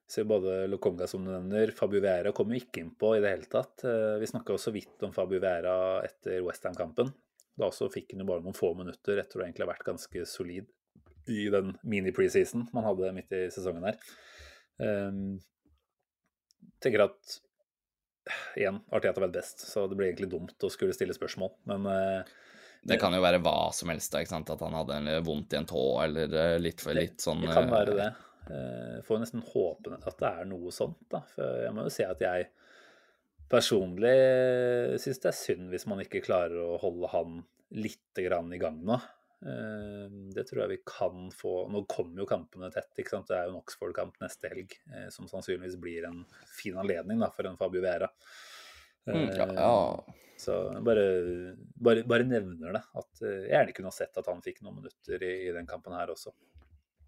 [0.09, 3.49] Så både Lokonga som du nevner, Fabio Vera kommer jo ikke innpå i det hele
[3.53, 3.85] tatt.
[3.85, 7.13] Eh, Vi snakka jo så vidt om Fabio Vera etter Westham-kampen.
[7.59, 10.25] Da også fikk han jo bare noen få minutter etter å egentlig ha vært ganske
[10.31, 10.69] solid
[11.29, 13.99] i den mini-preseason man hadde midt i sesongen her.
[14.79, 15.41] Um,
[16.81, 17.39] tenker at
[18.59, 21.53] igjen, Arteta vet best, så det blir egentlig dumt å skulle stille spørsmål.
[21.71, 22.37] Men uh,
[22.87, 24.23] Det kan jo være hva som helst, da?
[24.23, 27.53] At han hadde en- vondt i en tå, eller eh, litt for litt sånn Det
[27.53, 28.09] kan eh, være det.
[28.49, 31.21] Jeg Får nesten håpe at det er noe sånt, da.
[31.35, 32.49] For jeg må jo si at jeg
[33.49, 34.15] personlig
[35.01, 37.39] syns det er synd hvis man ikke klarer å holde han
[37.77, 38.99] lite grann i gang nå.
[39.43, 42.91] Eh, Det tror jeg vi kan få Nå kommer jo kampene tett.
[42.99, 43.29] ikke sant?
[43.31, 46.25] Det er jo en Oxford-kamp neste helg, eh, som sannsynligvis blir en
[46.57, 48.09] fin anledning da, for en Fabio Vera.
[49.07, 50.05] mm, ja, Eh, ja.
[50.39, 51.05] Så jeg bare,
[51.75, 52.83] bare, bare nevner det.
[52.95, 55.67] At eh, jeg gjerne kunne ha sett at han fikk noen minutter i, i den
[55.67, 56.31] kampen her også.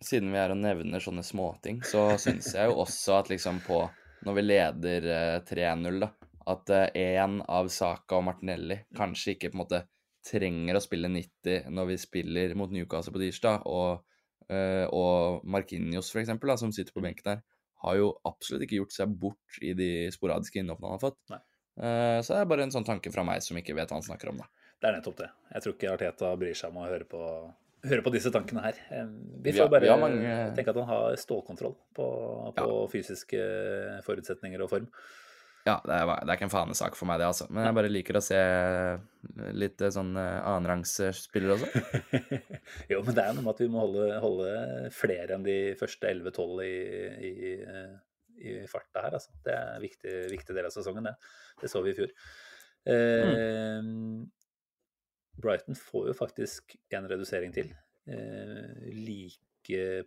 [0.03, 3.83] Siden vi er og nevner sånne småting, så syns jeg jo også at liksom på
[4.25, 6.11] Når vi leder eh, 3-0, da,
[6.51, 9.81] at én av Saka og Martinelli kanskje ikke på en måte
[10.27, 14.03] trenger å spille 90 når vi spiller mot Newcastle på tirsdag, og,
[14.51, 17.43] uh, og Markinios, for eksempel, da, som sitter på benken her,
[17.81, 21.21] har jo absolutt ikke gjort seg bort i de sporadiske innhoppene han har fått.
[21.81, 24.05] Eh, så det er bare en sånn tanke fra meg som ikke vet hva han
[24.05, 24.49] snakker om, da.
[24.83, 25.29] Det er nettopp det.
[25.55, 27.23] Jeg tror ikke Arteta bryr seg om å høre på,
[27.89, 28.83] høre på disse tankene her.
[28.93, 29.09] Eh,
[29.47, 32.07] Vi får bare ja, mange- tenke at han har stålkontroll på,
[32.61, 33.41] på fysiske
[34.05, 34.91] forutsetninger og form.
[35.67, 37.47] Ja, det er, det er ikke en fanesak for meg, det, altså.
[37.53, 38.39] Men jeg bare liker å se
[39.61, 41.83] litt eh, sånn eh, annenrangsspillere også.
[42.93, 44.55] jo, men det er noe med at vi må holde, holde
[44.97, 46.73] flere enn de første 11-12 i,
[47.29, 47.53] i,
[48.41, 49.19] i farta her.
[49.21, 49.37] Altså.
[49.45, 51.15] Det er en viktig, viktig del av sesongen, det.
[51.61, 52.17] Det så vi i fjor.
[52.97, 53.93] Eh,
[55.41, 57.73] Brighton får jo faktisk en redusering til.
[58.09, 59.50] Eh, like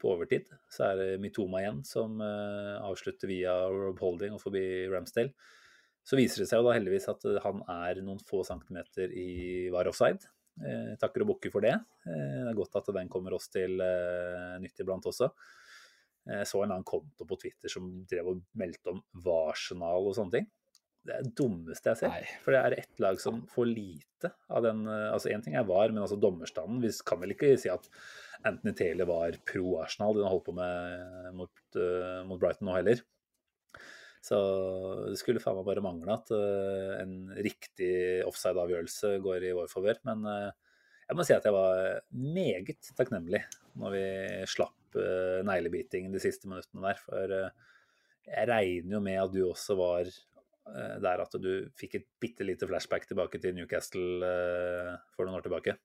[0.01, 4.63] på overtid så er det Mitoma igjen som eh, avslutter via Rob Holding og forbi
[4.91, 5.33] Ramsdale.
[6.03, 9.69] Så viser det seg jo da heldigvis at eh, han er noen få centimeter i
[9.73, 10.27] var offside.
[10.59, 11.75] Eh, takker og bukker for det.
[12.03, 13.79] Eh, det er godt at den kommer oss til
[14.63, 15.31] nytt iblant også.
[16.23, 20.37] Jeg så en annen konto på Twitter som drev og meldte om Varsenal og sånne
[20.37, 20.45] ting.
[21.03, 22.11] Det er det dummeste jeg ser.
[22.13, 22.35] Nei.
[22.45, 25.65] For det er ett lag som får lite av den eh, Altså én ting er
[25.67, 27.89] VAR, men altså dommerstanden Vi kan vel ikke si at
[28.47, 32.73] Anthony Taylor var pro Arsenal, den har holdt på med mot, uh, mot Brighton nå
[32.75, 32.99] heller.
[34.23, 34.39] Så
[35.07, 37.93] det skulle faen meg bare mangle at uh, en riktig
[38.27, 40.01] offside-avgjørelse går i vår favør.
[40.09, 40.75] Men uh,
[41.07, 43.45] jeg må si at jeg var meget takknemlig
[43.79, 44.03] når vi
[44.51, 46.99] slapp uh, neglebiting de siste minuttene der.
[46.99, 47.35] For
[48.27, 50.11] jeg regner jo med at du også var
[51.03, 55.45] der at du fikk et bitte lite flashback tilbake til Newcastle eh, for noen år
[55.45, 55.75] tilbake.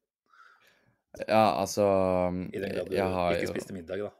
[1.25, 1.85] Ja, altså
[2.53, 4.15] I den grad du jeg har ikke jo- spiste middag, da.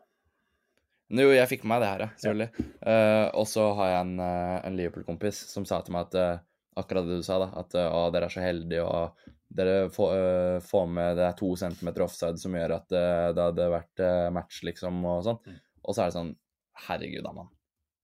[1.09, 2.09] Jo, jeg fikk med meg det her, ja.
[2.21, 2.67] Selvfølgelig.
[2.93, 6.43] Eh, og så har jeg en, eh, en Liverpool-kompis som sa til meg at uh,
[6.79, 7.49] akkurat det du sa, da.
[7.63, 11.39] At eh, å, dere er så heldige, og dere får, uh, får med det er
[11.39, 15.41] to centimeter offside som gjør at eh, det hadde vært eh, match, liksom, og sånn.
[15.47, 15.63] Mm.
[15.85, 16.35] Og så er det sånn
[16.79, 17.49] Herregud, da, mann.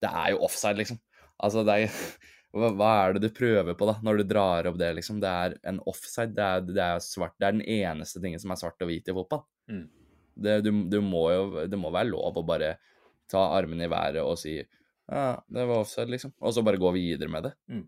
[0.02, 0.98] Det er jo offside, liksom.
[1.44, 2.00] Altså, det er
[2.55, 5.18] hva, hva er det du prøver på, da, når du drar opp det, liksom?
[5.22, 6.32] Det er en offside.
[6.36, 7.34] Det er, det er svart.
[7.38, 9.44] Det er den eneste tingen som er svart og hvit i fotball.
[9.70, 9.84] Mm.
[10.44, 12.76] Det, du, du må jo, det må være lov å bare
[13.30, 16.32] ta armene i været og si ja, det var offside, liksom.
[16.40, 17.52] Og så bare gå videre med det.
[17.68, 17.84] Mm.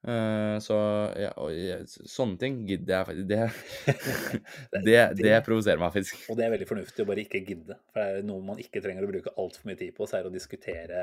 [0.00, 0.76] Uh, så
[1.20, 6.22] ja, og ja, sånne ting gidder jeg faktisk Det, det, det provoserer meg faktisk.
[6.32, 7.76] Og det er veldig fornuftig å bare ikke gidde.
[7.92, 10.24] For det er noe man ikke trenger å bruke altfor mye tid på, så er
[10.24, 11.02] det å diskutere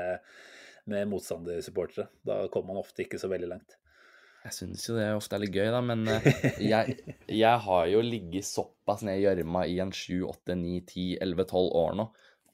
[0.88, 2.08] med motstandersupportere.
[2.26, 3.76] Da kommer man ofte ikke så veldig langt.
[4.46, 6.28] Jeg syns jo det ofte er litt gøy, da, men eh,
[6.70, 11.06] jeg, jeg har jo ligget såpass ned i gjørma i en 7, 8, 9, 10,
[11.26, 12.08] 11, 12 år nå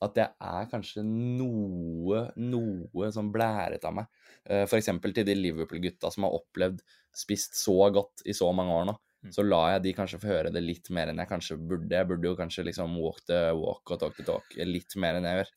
[0.05, 4.11] at jeg er kanskje noe, noe sånn blæret av meg.
[4.45, 4.69] F.eks.
[4.71, 6.83] For eksempel til de Liverpool-gutta som har opplevd
[7.15, 8.97] spist så godt i så mange år nå.
[9.25, 9.33] Mm.
[9.33, 11.93] Så la jeg de kanskje få høre det litt mer enn jeg kanskje burde.
[11.95, 15.29] Jeg burde jo kanskje liksom walk the walk og talk the talk litt mer enn
[15.31, 15.55] jeg gjør.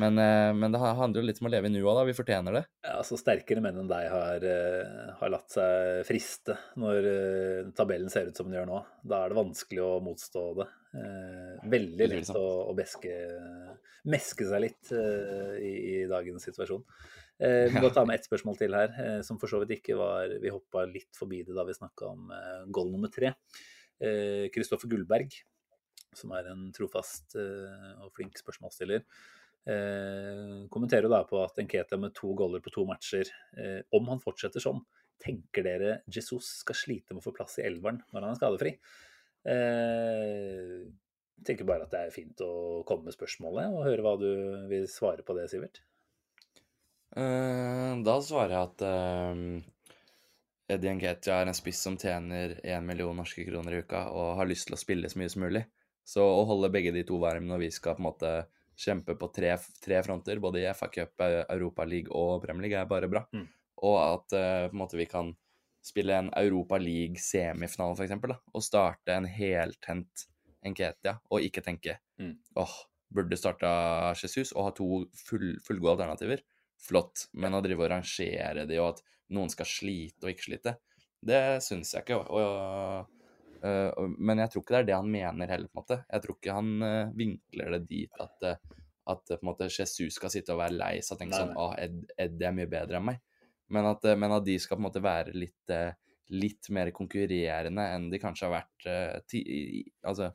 [0.00, 2.04] Men, eh, men det handler jo litt om å leve i nuet, da.
[2.08, 2.62] Vi fortjener det.
[2.84, 8.10] Ja, altså Sterkere menn enn deg har, eh, har latt seg friste når eh, tabellen
[8.12, 8.80] ser ut som den gjør nå.
[9.04, 10.68] Da er det vanskelig å motstå det.
[11.72, 13.12] Veldig lett å, å beske,
[14.12, 16.82] meske seg litt i, i dagens situasjon.
[17.42, 18.92] Vi må ta med ett spørsmål til her,
[19.24, 22.28] som for så vidt ikke var Vi hoppa litt forbi det da vi snakka om
[22.68, 23.32] goal nummer tre.
[24.52, 25.32] Kristoffer Gullberg,
[26.12, 29.06] som er en trofast og flink spørsmålsstiller,
[29.68, 34.22] eh, kommenterer da på at Enketia med to goller på to matcher, eh, om han
[34.22, 34.82] fortsetter sånn,
[35.22, 38.74] tenker dere Jesus skal slite med å få plass i elveren når han er skadefri?
[39.42, 40.82] Eh,
[41.46, 44.30] tenker bare at det er fint å komme med spørsmålet og høre hva du
[44.70, 45.82] vil svare på det, Sivert.
[47.16, 49.92] Eh, da svarer jeg at uh,
[50.72, 54.48] Eddie Nketia er en spiss som tjener 1 million norske kroner i uka og har
[54.48, 55.66] lyst til å spille så mye som mulig.
[56.08, 58.32] Så å holde begge de to varme når vi skal på en måte
[58.78, 59.54] kjempe på tre,
[59.84, 63.24] tre fronter, både i FA Cup, Europa League og Premier League, er bare bra.
[63.32, 63.46] Mm.
[63.82, 65.32] Og at uh, på en måte vi kan
[65.82, 66.78] spille en Europa
[68.06, 70.28] eksempel, da, og starte en heltent
[70.62, 72.36] Enketia, og ikke tenke Mm.
[72.60, 72.74] åh,
[73.10, 74.86] burde starta Jesus og ha to
[75.26, 76.44] full, fullgode alternativer.
[76.78, 79.02] Flott, men å drive og rangere de, og at
[79.34, 80.76] noen skal slite og ikke slite,
[81.22, 82.20] det syns jeg ikke.
[82.20, 83.18] Og, og-
[83.62, 85.98] men jeg tror ikke det er det han mener heller, på en måte.
[86.08, 88.78] Jeg tror ikke han øh, vinkler det dit at, øh,
[89.12, 92.42] at måte Jesus skal sitte og være lei seg og tenke sånn Å, Ed, Ed
[92.42, 93.20] er mye bedre enn meg.
[93.72, 95.74] Men at, men at de skal på en måte være litt,
[96.34, 99.40] litt mer konkurrerende enn de kanskje har vært ti,
[100.04, 100.28] altså,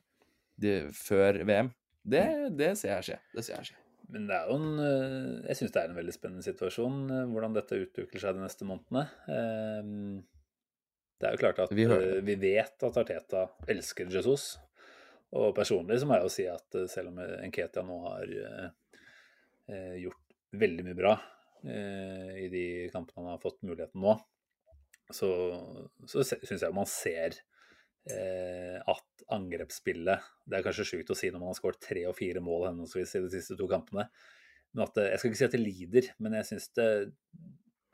[0.57, 1.69] de, før VM.
[2.07, 2.23] Det,
[2.57, 3.19] det ser jeg skje.
[3.35, 3.83] Det ser jeg skje.
[4.13, 7.29] Men det er jo en eh, Jeg syns det er en veldig spennende situasjon, eh,
[7.33, 9.03] hvordan dette utvikler seg de neste månedene.
[11.17, 14.57] Eh, Det er jo klart at Vi eh, vi vet at Arteta elsker Jesus.
[15.31, 18.69] Og personlig så må jeg jo si at eh, selv om Enketia nå har eh,
[19.69, 20.23] eh, gjort
[20.55, 21.17] veldig mye bra
[21.67, 24.13] eh, i de kampene han har fått muligheten nå,
[25.11, 25.27] så,
[26.07, 27.35] så syns jeg man ser
[28.07, 32.15] eh, at angrepsspillet Det er kanskje sjukt å si når man har skåret tre og
[32.15, 34.07] fire mål henholdsvis i de siste to kampene.
[34.71, 36.87] Men at Jeg skal ikke si at det lider, men jeg syns det,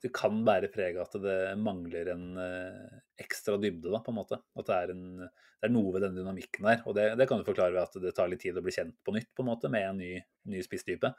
[0.03, 4.17] det kan bære preg av at det mangler en eh, ekstra dybde, da, på en
[4.17, 4.39] måte.
[4.59, 6.81] At det er, en, det er noe ved den dynamikken der.
[6.83, 8.97] Og det, det kan du forklare ved at det tar litt tid å bli kjent
[8.99, 10.11] på nytt, på en måte, med en ny,
[10.51, 11.13] ny spisstype.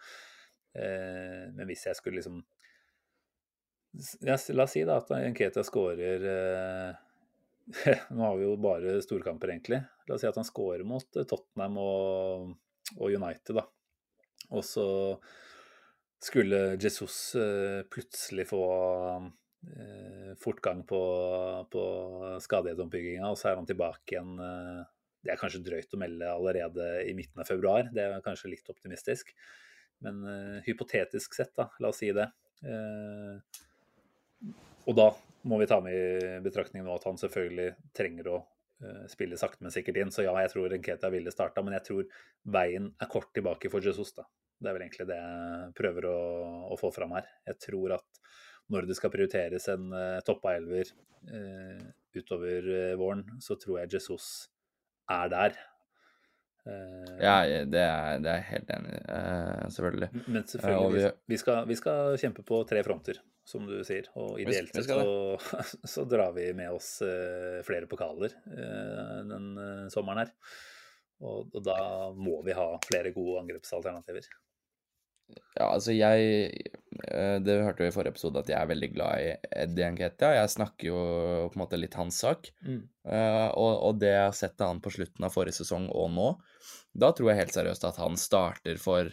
[0.77, 2.43] Eh, men hvis jeg skulle liksom
[4.27, 6.97] ja, La oss si da at Nketia skårer eh,
[8.11, 9.81] Nå har vi jo bare storkamper, egentlig.
[10.11, 12.53] La oss si at han scorer mot Tottenham og,
[12.99, 13.65] og United, da.
[14.53, 14.87] Og så
[16.23, 18.63] skulle Jesus eh, plutselig få
[19.77, 21.01] eh, fortgang på,
[21.71, 21.83] på
[22.45, 24.81] skadegjennombygginga, og så er han tilbake igjen eh,
[25.25, 28.69] Det er kanskje drøyt å melde allerede i midten av februar, det er kanskje litt
[28.69, 29.33] optimistisk.
[30.05, 30.19] Men
[30.67, 32.27] hypotetisk sett, da, la oss si det.
[34.85, 35.07] Og da
[35.49, 38.37] må vi ta med i betraktning nå at han selvfølgelig trenger å
[39.09, 40.13] spille sakte, men sikkert inn.
[40.13, 42.05] Så ja, jeg tror Nketia ville starta, men jeg tror
[42.59, 44.13] veien er kort tilbake for Jesus.
[44.19, 44.27] da.
[44.65, 46.17] Det er vel egentlig det jeg prøver å,
[46.73, 47.29] å få fram her.
[47.51, 48.21] Jeg tror at
[48.73, 50.89] når det skal prioriteres en uh, toppa elver
[51.29, 51.85] uh,
[52.17, 54.29] utover uh, våren, så tror jeg Jesus
[55.13, 55.59] er der.
[56.65, 60.09] Uh, Ja, det er, det er jeg helt enig i, uh, selvfølgelig.
[60.33, 64.09] Men selvfølgelig, vi, vi- vi, skal, vi skal kjempe på tre fronter, som du sier.
[64.17, 65.67] Og ideelt sett så,
[65.99, 66.95] så drar vi med oss
[67.69, 68.33] flere pokaler
[69.29, 69.51] den
[69.93, 70.33] sommeren her.
[71.25, 71.77] Og, og da
[72.17, 74.25] må vi ha flere gode angrepsalternativer.
[75.55, 76.51] Ja, altså jeg
[77.07, 79.29] eh, Det hørte vi i forrige episode at jeg er veldig glad i
[79.63, 80.33] Eddie Nketia.
[80.41, 81.03] Jeg snakker jo
[81.51, 82.51] på en måte litt hans sak.
[83.07, 86.11] Eh, og, og det jeg har sett av han på slutten av forrige sesong og
[86.15, 86.31] nå,
[86.95, 89.11] da tror jeg helt seriøst at han starter for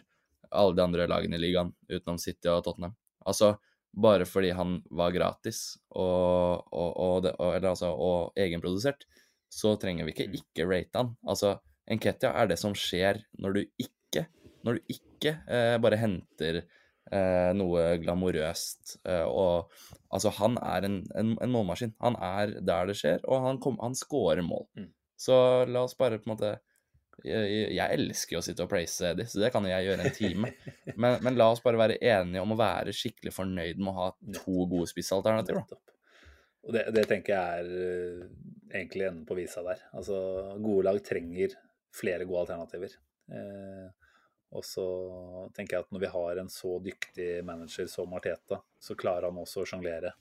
[0.52, 2.98] alle de andre lagene i ligaen, utenom City og Tottenham.
[3.26, 3.56] Altså,
[3.92, 9.06] bare fordi han var gratis og, og, og, det, og, eller, altså, og egenprodusert,
[9.52, 11.14] så trenger vi ikke ikke rate han.
[11.28, 11.58] Altså,
[11.92, 14.26] Nketia er det som skjer når du ikke,
[14.66, 18.98] når du ikke eh, bare henter eh, noe glamorøst.
[19.06, 19.72] Eh, og
[20.10, 21.96] altså, han er en, en, en målmaskin.
[22.04, 24.68] Han er der det skjer, og han, kom, han scorer mål.
[24.78, 24.92] Mm.
[25.22, 25.38] Så
[25.70, 26.56] la oss bare på en måte
[27.22, 30.06] jeg, jeg elsker jo å sitte og praise Eddie, så det kan jo jeg gjøre
[30.08, 30.52] en time.
[31.02, 34.08] Men, men la oss bare være enige om å være skikkelig fornøyd med å ha
[34.36, 35.64] to gode spissalternativer.
[36.68, 38.26] Og det, det tenker jeg er eh,
[38.74, 39.80] egentlig enden på visa der.
[39.98, 40.18] Altså,
[40.62, 41.56] gode lag trenger
[41.96, 42.98] flere gode alternativer.
[43.32, 43.88] Eh,
[44.52, 44.86] og så
[45.56, 49.40] tenker jeg at når vi har en så dyktig manager som Arteta, så klarer han
[49.40, 50.12] også å sjonglere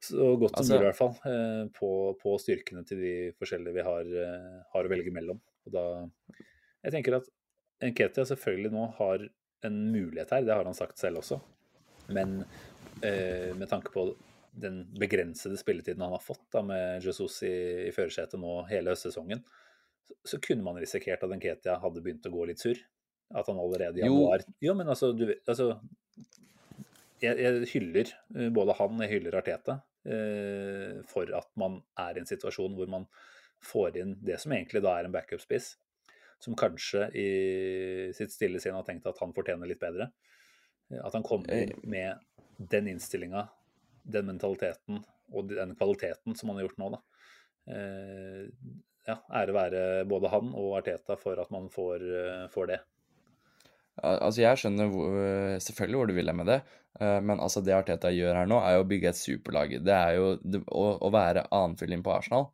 [0.00, 3.74] så godt som Altså- mulig, i hvert fall, eh, på, på styrkene til de forskjellige
[3.74, 5.40] vi har, eh, har å velge mellom.
[5.66, 5.84] Og da,
[6.84, 7.28] jeg tenker at
[7.82, 9.28] Nketia selvfølgelig nå har
[9.64, 11.40] en mulighet her, det har han sagt selv også.
[12.08, 12.44] Men
[13.02, 14.10] eh, med tanke på
[14.52, 19.44] den begrensede spilletiden han har fått da, med Jesus i, i førersetet nå hele høstsesongen,
[20.08, 22.80] så, så kunne man risikert at Nketia hadde begynt å gå litt surr.
[23.30, 25.68] At han allerede i januar Jo, men altså, du altså,
[27.20, 29.76] jeg, jeg hyller eh, både han og jeg hyller Arteta
[30.08, 33.06] eh, for at man er i en situasjon hvor man
[33.60, 35.74] får inn det som egentlig da er en backup-spiss,
[36.40, 37.28] som kanskje i
[38.16, 40.08] sitt stille sinn har tenkt at han fortjener litt bedre.
[40.90, 41.74] Eh, At han kommer Eh.
[41.84, 42.16] med
[42.56, 43.48] den innstillinga,
[44.02, 47.02] den mentaliteten og den kvaliteten som han har gjort nå, da.
[47.70, 48.48] Eh,
[49.06, 52.02] ja, ære være både han og Arteta for at man får,
[52.52, 52.80] får det.
[54.02, 55.18] Al- Altså, jeg skjønner hvor,
[55.64, 56.60] selvfølgelig hvor du vil med det,
[57.00, 59.76] eh, men altså det Arteta gjør her nå, er jo å bygge et superlag.
[59.84, 62.48] Det er jo det, å, å være annenfyllin på Arsenal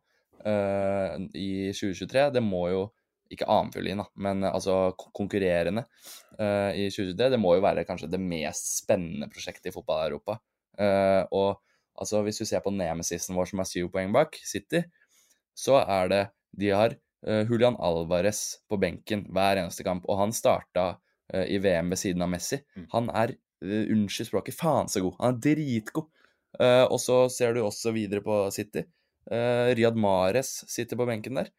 [0.45, 2.29] uh, i 2023.
[2.35, 2.85] Det må jo
[3.33, 5.83] ikke annenfyllin, da, men eh, altså konkurrerende
[6.39, 7.31] uh, i 2023.
[7.33, 10.39] Det må jo være kanskje det mest spennende prosjektet i fotball-Europa.
[10.77, 11.49] Uh, og
[11.97, 14.85] altså, hvis du ser på nemesisen vår som er syv poeng bak, City,
[15.57, 16.23] så er det
[16.57, 16.93] De har
[17.27, 20.97] eh, Julian Alvarez på benken hver eneste kamp, og han starta eh,
[21.35, 22.59] i VM ved siden av Messi.
[22.77, 22.85] Mm.
[22.93, 23.33] Han er,
[23.65, 25.17] uh, unnskyld språket, faen så god.
[25.19, 26.07] Han er dritgod.
[26.57, 28.81] Eh, og så ser du også videre på City.
[29.29, 31.49] Riyad Mahrez sitter på benken der.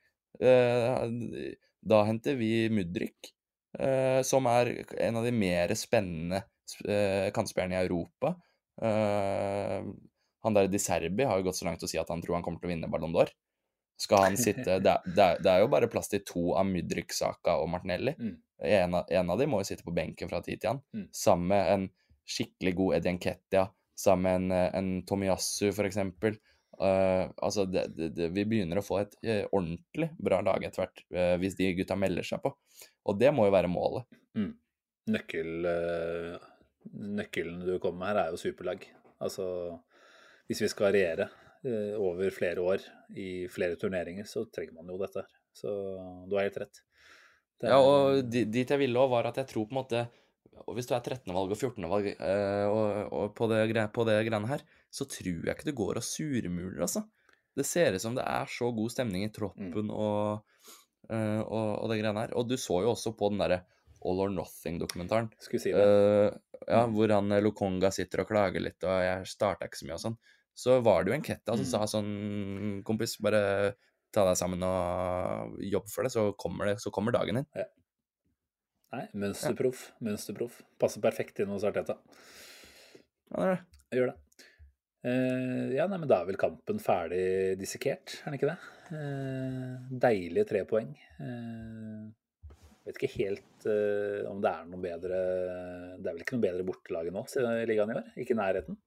[0.41, 1.53] Eh,
[1.85, 3.31] da henter vi Mudrik,
[3.79, 4.71] eh, som er
[5.05, 6.41] en av de mer spennende
[7.37, 8.33] kantspillerne i Europa.
[8.83, 9.85] Eh,
[10.45, 12.45] han der Di Serbi har jo gått så langt å si at han tror han
[12.47, 13.31] kommer til å vinne Ballon d'Or.
[14.01, 17.59] Skal han sitte det, er- det er jo bare plass til to av Mudrik, Saka
[17.63, 18.17] og Martinelli.
[18.19, 18.37] Mm.
[18.59, 20.85] En, av, en av de må jo sitte på benken fra tid til annen.
[20.95, 21.09] Mm.
[21.15, 21.89] Sammen med en
[22.29, 23.65] skikkelig god Eddie Nketia,
[23.99, 26.39] sammen med en, eh, en Tomiyasu for eksempel.
[26.81, 31.03] Eh, altså, det, det, vi begynner å få et uh, ordentlig bra lag etter hvert,
[31.17, 32.53] uh, hvis de gutta melder seg på.
[33.11, 34.07] Og det må jo være målet.
[35.09, 36.49] Nøkkel, eh,
[37.19, 38.85] nøkkelen du kommer med her, er jo superlag.
[39.25, 39.47] Altså,
[40.51, 41.31] hvis vi skal regjere
[41.99, 42.85] over flere år
[43.19, 45.25] i flere turneringer, så trenger man jo dette.
[45.57, 45.73] Så
[46.29, 46.83] du har helt rett.
[47.63, 50.09] Er- Ja, og dit jeg ville òg, var at jeg tror på en måte
[50.67, 51.33] og Hvis du er 13.
[51.33, 51.85] valg og 14.
[51.89, 53.61] valg eh, og, og på, det,
[53.95, 57.05] på det greiene her, så tror jeg ikke det går av surmuler, altså.
[57.57, 60.43] Det ser ut som det er så god stemning i troppen og,
[61.09, 62.35] eh, og, og det greiene her.
[62.37, 63.61] Og du så jo også på den derre
[64.05, 65.31] All or Nothing-dokumentaren.
[65.43, 65.87] Skulle si det.
[65.87, 66.37] Eh,
[66.69, 69.97] ja, hvor han Lokonga Lukonga sitter og klager litt, og jeg starta ikke så mye
[69.97, 70.19] og sånn.
[70.59, 71.71] Så var det jo en Ketta som Mm.
[71.71, 73.75] sa sånn Kompis, bare
[74.15, 77.49] ta deg sammen og jobb for det, så kommer, det, så kommer dagen din.
[78.95, 79.91] Nei, mønsterproff.
[80.05, 80.63] Mønsterproff.
[80.81, 81.99] Passer perfekt inn hos Arteta.
[83.29, 83.61] Ja, det er det.
[83.99, 84.17] Gjør det.
[84.99, 88.57] Uh, ja, nei, men da er vel kampen ferdig dissekert, er den ikke det?
[88.91, 90.91] Uh, deilige tre poeng.
[91.21, 92.09] Uh,
[92.89, 93.69] vet ikke helt
[94.31, 95.17] om det er noe bedre
[95.99, 98.07] Det er vel ikke noe bedre bortelag nå i ligaen i år?
[98.23, 98.79] Ikke i nærheten.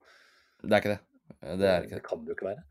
[0.64, 1.02] Det er ikke det.
[1.62, 2.06] Det er ikke Det det.
[2.08, 2.64] kan det jo ikke være.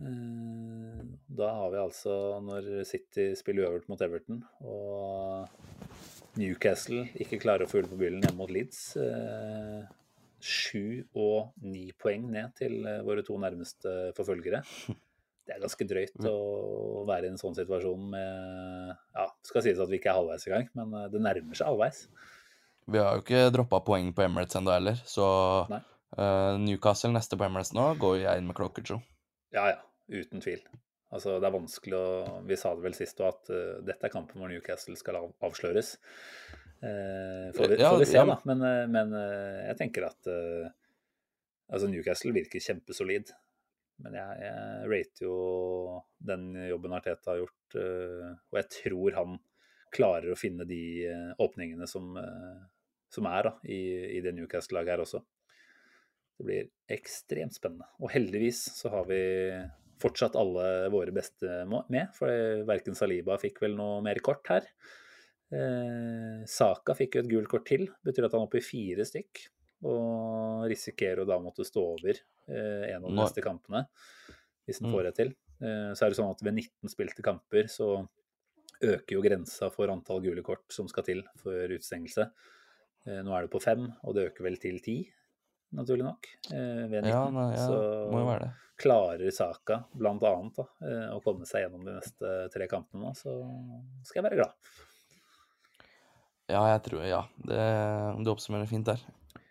[0.00, 1.04] Eh,
[1.36, 2.12] Da har vi altså,
[2.44, 5.48] når City spiller uavgjort mot Everton, og
[6.36, 9.86] Newcastle ikke klarer å hull på byllen hjemme mot Leeds eh,
[10.46, 14.60] Sju og ni poeng ned til eh, våre to nærmeste forfølgere.
[15.46, 16.28] det er ganske drøyt Mm.
[16.30, 20.46] å være i en sånn situasjon med Ja, skal sies at vi ikke er halvveis
[20.48, 22.06] i gang, men det nærmer seg halvveis.
[22.86, 25.26] Vi har jo ikke droppa poeng på Emirates ennå heller, så
[25.72, 28.84] eh, Newcastle neste på Emirates nå går jeg inn med Clocker
[29.56, 29.78] Ja, ja.
[30.06, 30.60] Uten tvil.
[31.14, 34.12] Altså, det er vanskelig å Vi sa det vel sist òg, at uh, dette er
[34.12, 35.96] kampen hvor Newcastle skal av, avsløres.
[36.82, 38.36] Uh, får, vi, Ja, får vi se, ja, da.
[38.48, 40.32] Men, uh, men jeg tenker at
[41.66, 43.32] Altså, Newcastle virker kjempesolid.
[44.04, 45.36] Men jeg, jeg rater jo
[46.28, 49.38] den jobben Arteta har gjort, og jeg tror han
[49.96, 51.08] klarer å finne de
[51.42, 52.12] åpningene som,
[53.10, 53.80] som er da, i,
[54.18, 55.22] i det Newcastle-laget her også.
[56.36, 57.86] Det blir ekstremt spennende.
[58.02, 59.20] Og heldigvis så har vi
[60.02, 62.28] fortsatt alle våre beste med, for
[62.68, 64.66] verken Saliba fikk vel noe mer kort her.
[65.54, 69.06] Eh, Saka fikk jo et gult kort til, betyr at han er oppe i fire
[69.08, 69.46] stykk.
[69.86, 73.84] Og risikerer å da måtte stå over eh, en av de neste kampene,
[74.66, 74.94] hvis han Mm.
[74.96, 75.32] får det til.
[75.60, 77.90] Eh, så er det sånn at ved 19 spilte kamper så
[78.82, 82.30] øker jo grensa for antall gule kort som skal til for utstengelse.
[83.06, 84.98] Eh, nå er det på fem, og det øker vel til ti,
[85.76, 87.10] naturlig nok, eh, ved 19.
[87.12, 92.66] Ja, nei, ja, så klarer Saka annet eh, å komme seg gjennom de neste tre
[92.68, 93.38] kampene så
[94.04, 94.74] skal jeg være glad.
[96.46, 97.62] Ja, jeg tror Ja, det,
[98.22, 99.00] du oppsummerer fint der.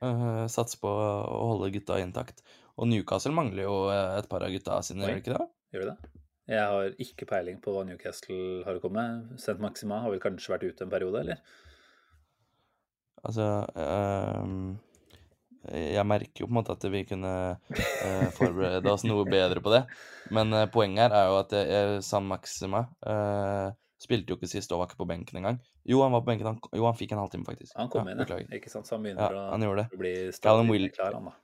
[0.04, 2.44] Uh, Sats på å holde gutta intakt.
[2.76, 5.10] Og Newcastle mangler jo eh, et par av gutta sine, Oi.
[5.10, 5.48] gjør det ikke det?
[5.76, 5.98] Gjør det?
[6.46, 9.38] Jeg har ikke peiling på hva Newcastle har å komme med.
[9.42, 9.58] St.
[9.64, 11.40] Maxima har vel kanskje vært ute en periode, eller?
[13.26, 13.48] Altså
[13.82, 14.76] ehm,
[15.72, 17.32] Jeg merker jo på en måte at vi kunne
[17.76, 19.86] eh, forberede oss noe bedre på det.
[20.36, 24.74] Men eh, poenget her er jo at uh, San Maxima eh, spilte jo ikke sist
[24.74, 25.62] og var ikke på benken engang.
[25.86, 26.52] Jo, han var på benken.
[26.52, 27.74] Han, jo, han fikk en halvtime, faktisk.
[27.80, 28.42] Han kom ja, inn, ja.
[28.58, 28.90] Ikke sant?
[28.90, 31.36] Så han begynner Ja, han å bli stadig Will- klar, han da.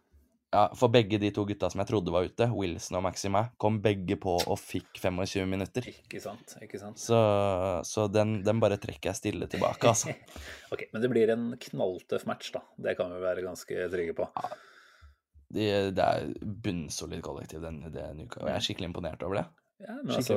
[0.51, 3.77] Ja, For begge de to gutta som jeg trodde var ute, Wilson og Maxima, kom
[3.83, 5.87] begge på og fikk 25 minutter.
[5.93, 6.57] Ikke sant?
[6.59, 6.99] Ikke sant?
[6.99, 7.19] Så,
[7.87, 10.11] så den, den bare trekker jeg stille tilbake, altså.
[10.75, 12.65] Ok, men det blir en knalltøff match, da.
[12.83, 14.27] Det kan vi være ganske trygge på.
[15.55, 18.43] Ja, det er bunnsolid kollektiv, denne, den uka.
[18.43, 19.47] Og jeg er skikkelig imponert over det.
[19.81, 20.35] Ja, men altså,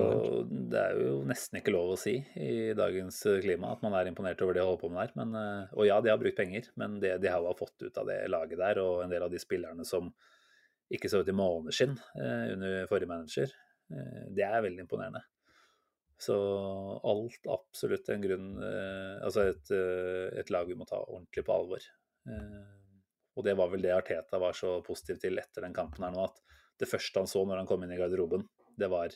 [0.49, 4.09] det er jo nesten ikke lov å si i dagens eh, klima at man er
[4.09, 5.13] imponert over det de holder på med der.
[5.21, 8.09] Men, eh, og ja, de har brukt penger, men det de har fått ut av
[8.09, 10.09] det laget der, og en del av de spillerne som
[10.95, 13.55] ikke så ut i måneskinn eh, under forrige manager,
[14.35, 15.21] det er veldig imponerende.
[16.25, 16.35] Så
[17.05, 19.73] alt absolutt en grunn Altså et,
[20.41, 21.85] et lag vi må ta ordentlig på alvor.
[23.37, 26.25] Og det var vel det Arteta var så positiv til etter den kampen her nå,
[26.25, 26.41] at
[26.81, 28.47] det første han så når han kom inn i garderoben,
[28.81, 29.13] det var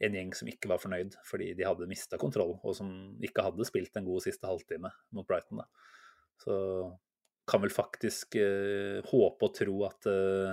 [0.00, 2.90] en gjeng som ikke var fornøyd fordi de hadde mista kontroll, og som
[3.24, 5.62] ikke hadde spilt en god siste halvtime mot Brighton.
[5.62, 5.68] Da.
[6.40, 6.56] Så
[7.50, 10.52] kan vel faktisk eh, håpe og tro at, eh,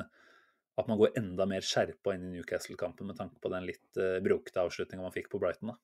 [0.82, 4.18] at man går enda mer skjerpa inn i Newcastle-kampen med tanke på den litt eh,
[4.24, 5.74] brokete avslutninga man fikk på Brighton.
[5.74, 5.78] Da.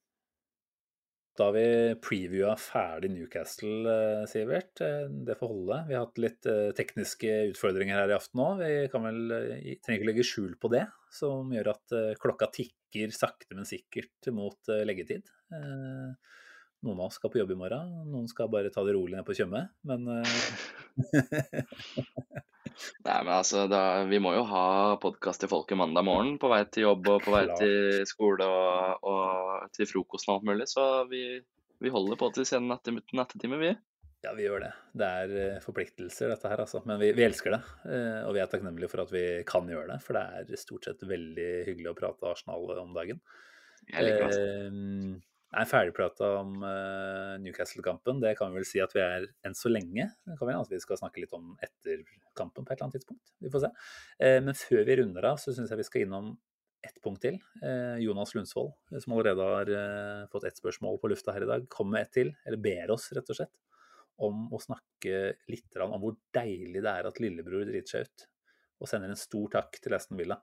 [1.34, 4.78] Da har vi previewa ferdig Newcastle, eh, Sivert.
[4.86, 5.80] Eh, Det får holde.
[5.88, 8.62] Vi har hatt litt eh, tekniske utfordringer her i aften òg.
[8.62, 9.34] Vi kan vel,
[9.82, 14.62] trenger ikke legge skjul på det, som gjør at klokka tikker sakte, men sikkert mot
[14.86, 15.26] leggetid.
[16.84, 19.26] Noen av oss skal på jobb i morgen, noen skal bare ta det rolig ned
[19.26, 19.66] på Tjøme.
[19.90, 20.06] Men
[23.06, 24.66] Nei, men altså, da, vi må jo ha
[25.02, 29.08] podkast til folket mandag morgen på vei til jobb og på vei til skole og,
[29.14, 31.24] og til frokosten og alt mulig, så vi,
[31.84, 33.72] vi holder på til sen natte, nattetime, vi.
[34.24, 34.72] ja, vi gjør det.
[35.00, 36.80] Det er eh, forpliktelser, dette her, altså.
[36.88, 37.62] Men vi, vi elsker det.
[37.92, 40.24] eh, Og vi er takknemlige for at vi kan gjøre det, for det
[40.56, 43.20] er stort sett veldig hyggelig å prate Arsenal om dagen.
[43.92, 45.22] Jeg liker det.
[45.54, 48.22] Er ferdigprata om uh, Newcastle-kampen.
[48.24, 50.08] Det kan vi vel si at vi er enn så lenge.
[50.26, 52.02] Det kan være at vi skal snakke litt om etter
[52.38, 53.34] kampen på et eller annet tidspunkt.
[53.44, 53.70] Vi får se.
[54.18, 56.34] Uh, Men før vi runder av, så syns jeg vi skal innom
[56.84, 57.40] ett punkt til.
[57.62, 59.74] Uh, Jonas Lundsvold, som allerede har
[60.34, 63.10] fått ett spørsmål på lufta her i dag, kommer med ett til, eller ber oss
[63.16, 63.56] rett og slett,
[64.24, 68.30] om å snakke litt om hvor deilig det er at lillebror driter seg ut.
[68.84, 70.36] Og sender en stor takk til Aston Villa.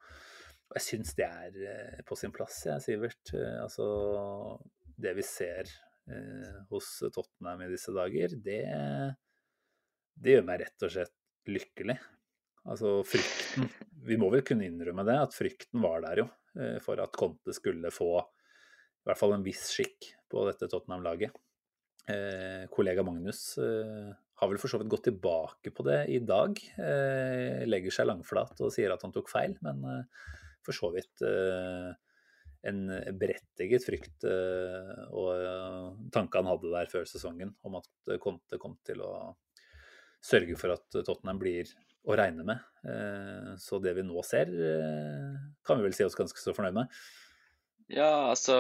[0.71, 3.33] Og jeg syns det er på sin plass, jeg, Sivert.
[3.61, 3.87] Altså,
[5.03, 5.69] det vi ser
[6.11, 8.63] eh, hos Tottenham i disse dager, det,
[10.21, 11.17] det gjør meg rett og slett
[11.51, 11.97] lykkelig.
[12.69, 13.71] Altså frykten
[14.09, 16.27] Vi må vel kunne innrømme det, at frykten var der jo
[16.57, 21.33] eh, for at Conte skulle få i hvert fall en viss skikk på dette Tottenham-laget.
[22.11, 26.57] Eh, kollega Magnus eh, har vel for så vidt gått tilbake på det i dag.
[26.81, 30.29] Eh, legger seg langflat og sier at han tok feil, men eh,
[30.65, 31.91] for så vidt eh,
[32.69, 32.81] en
[33.17, 37.89] berettiget frykt eh, og eh, tanke han hadde der før sesongen om at
[38.21, 39.13] Conte kom til å
[40.21, 41.71] sørge for at Tottenham blir
[42.09, 42.61] å regne med.
[42.85, 46.77] Eh, Så det vi nå ser, eh, kan vi vel si oss ganske så fornøyd
[46.77, 47.01] med.
[47.91, 48.55] Ja, altså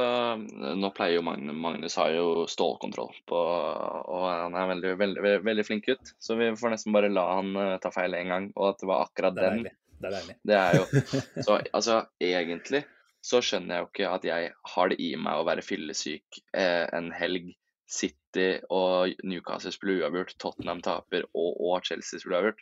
[0.75, 5.65] Nå pleier jo Magnus, Magnus har jo stålkontroll på Og han er veldig, veldig, veldig,
[5.69, 6.11] flink gutt.
[6.19, 8.49] Så vi får nesten bare la han ta feil én gang.
[8.57, 9.61] Og at det var akkurat Det er den.
[9.63, 9.75] deilig.
[10.01, 10.37] Det er deilig.
[10.51, 11.05] Det er jo
[11.47, 12.83] Så altså, egentlig
[13.23, 16.87] så skjønner jeg jo ikke at jeg har det i meg å være fyllesyk eh,
[16.97, 17.51] en helg.
[17.91, 22.61] City og Newcastle spiller uavgjort, Tottenham taper og, og Chelsea spiller uavgjort.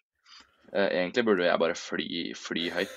[0.72, 2.06] Eh, egentlig burde jeg bare fly,
[2.38, 2.94] fly høyt.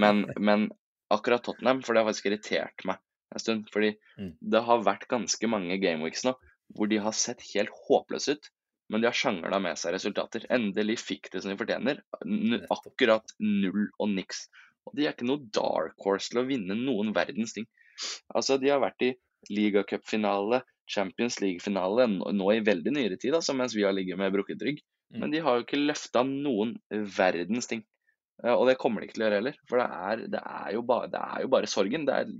[0.00, 0.70] Men, men
[1.12, 3.02] akkurat Tottenham, for det har faktisk irritert meg
[3.34, 3.68] en stund.
[3.74, 4.32] Fordi Mm.
[4.52, 6.34] det har vært ganske mange gameweeks nå
[6.76, 8.50] hvor de har sett helt håpløse ut.
[8.90, 10.44] Men de har sjangla med seg resultater.
[10.50, 12.00] Endelig fikk det som de fortjener.
[12.26, 14.48] N akkurat null og niks.
[14.96, 17.66] De er ikke noe dark horse til å vinne noen verdens ting.
[18.34, 19.14] Altså, de har vært i
[19.50, 24.32] ligacupfinale, Champions League-finale nå nå i veldig nyere tid, altså, mens vi har ligget med
[24.34, 24.80] brukket rygg.
[25.14, 25.20] Mm.
[25.22, 27.84] Men de har jo ikke løfta noen verdens ting.
[28.42, 29.60] Eh, Og det kommer de ikke til å gjøre heller.
[29.70, 32.06] For det er, det er, jo, bare, det er jo bare sorgen.
[32.08, 32.32] Det er,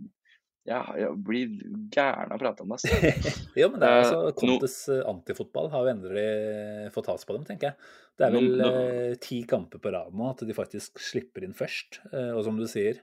[0.68, 1.54] jeg, jeg blir
[1.94, 3.14] gæren av å prate om det.
[3.60, 7.24] Jo, men det er Eh, altså, no- Contes eh, antifotball har jo endelig fått has
[7.26, 7.88] på dem, tenker jeg.
[8.20, 11.46] Det er vel No- no- eh, ti kamper på rad nå at de faktisk slipper
[11.46, 12.02] inn først.
[12.12, 13.00] Og som du sier,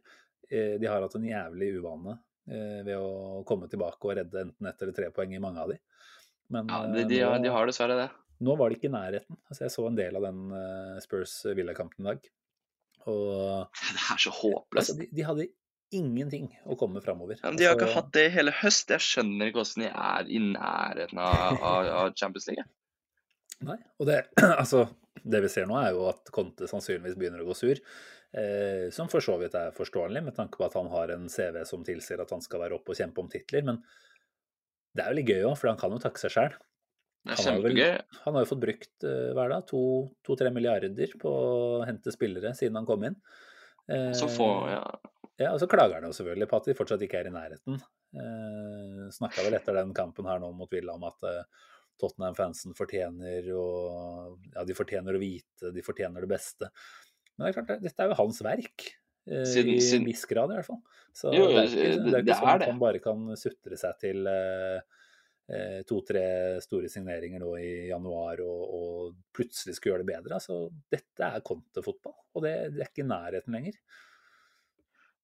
[0.49, 4.93] de har hatt en jævlig uvane ved å komme tilbake og redde enten ett eller
[4.95, 5.79] tre poeng i mange av de.
[6.53, 8.07] Men Ja, de, de, har- nå, de har dessverre det.
[8.39, 9.35] nå var de ikke i nærheten.
[9.49, 10.45] Altså, jeg så en del av den
[11.03, 12.29] Spurs-Villa-kampen i dag.
[13.07, 14.77] Og Det er så håpløst.
[14.83, 15.49] altså, de, de hadde
[15.95, 17.39] ingenting å komme framover.
[17.43, 18.91] Men de har ikke Altså, hatt det i hele høst.
[18.91, 22.67] Jeg skjønner ikke hvordan de er i nærheten av, av, Champions League.
[23.67, 24.19] Nei, og det,
[24.61, 24.85] altså,
[25.23, 27.81] det vi ser nå er jo at Conte sannsynligvis begynner å gå sur.
[28.37, 31.63] Eh, som for så vidt er forståelig, med tanke på at han har en CV
[31.65, 33.65] som tilsier at han skal være oppe og kjempe om titler.
[33.67, 33.81] Men
[34.93, 36.57] det er jo litt gøy òg, for han kan jo takke seg sjæl.
[37.27, 37.67] Han.
[38.23, 39.81] Han har jo fått brukt eh, dag er det,
[40.23, 43.17] to-tre milliarder på å hente spillere siden han kom inn.
[43.91, 44.83] Eh, Så få, ja.
[45.39, 47.79] Ja, og så klager han jo selvfølgelig på at de fortsatt ikke er i nærheten.
[48.17, 51.43] Eh, Snakka vel etter den kampen her nå mot Villa om at eh,
[52.01, 53.65] Tottenham-fansen fortjener å
[54.55, 56.69] Ja, de fortjener å vite, de fortjener det beste.
[57.37, 58.87] Men det er klart, dette er jo hans verk.
[59.29, 60.81] eh, Siden- I en viss grad, i hvert fall.
[61.13, 63.77] Så Jo, det er ikke, det er det ikke sånn at han bare kan sutre
[63.77, 64.79] seg til eh,
[65.49, 70.37] eh, to-tre store signeringer nå i januar og, og plutselig skulle gjøre det bedre.
[70.39, 73.77] Altså, dette er kontefotball, og det, det er ikke i nærheten lenger.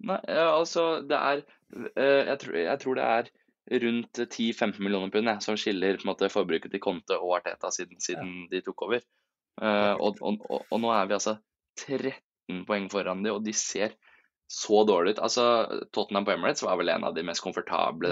[0.03, 1.41] Nei, altså det er
[1.95, 3.31] eh, jeg, tror, jeg tror det er
[3.83, 8.59] rundt 10-15 millioner pund som skiller måte, forbruket til Conte og Arteta siden, siden de
[8.65, 9.03] tok over.
[9.61, 11.37] Uh, og, og, og, og nå er vi altså
[11.79, 13.95] 13 poeng foran de, og de ser
[14.51, 15.21] så dårlig ut.
[15.23, 15.45] Altså,
[15.95, 18.09] Tottenham på Emirates var vel en av de mest komfortable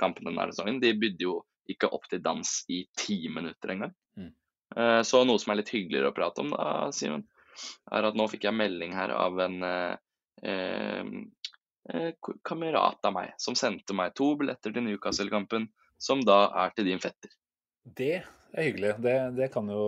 [0.00, 0.78] kampene denne sesongen.
[0.84, 1.40] De bydde jo
[1.72, 3.92] ikke opp til dans i ti minutter engang.
[4.18, 4.30] Mm.
[4.76, 7.26] Uh, så noe som er litt hyggeligere å prate om, da, Simen,
[7.92, 10.01] er at nå fikk jeg melding her av en eh, eh, eh, k-
[12.42, 15.68] kamerat av meg som sendte meg to billetter til Newcastle-kampen,
[16.02, 17.30] som da er til din fetter.
[17.82, 18.94] Det er hyggelig.
[19.02, 19.84] Det, det kan jo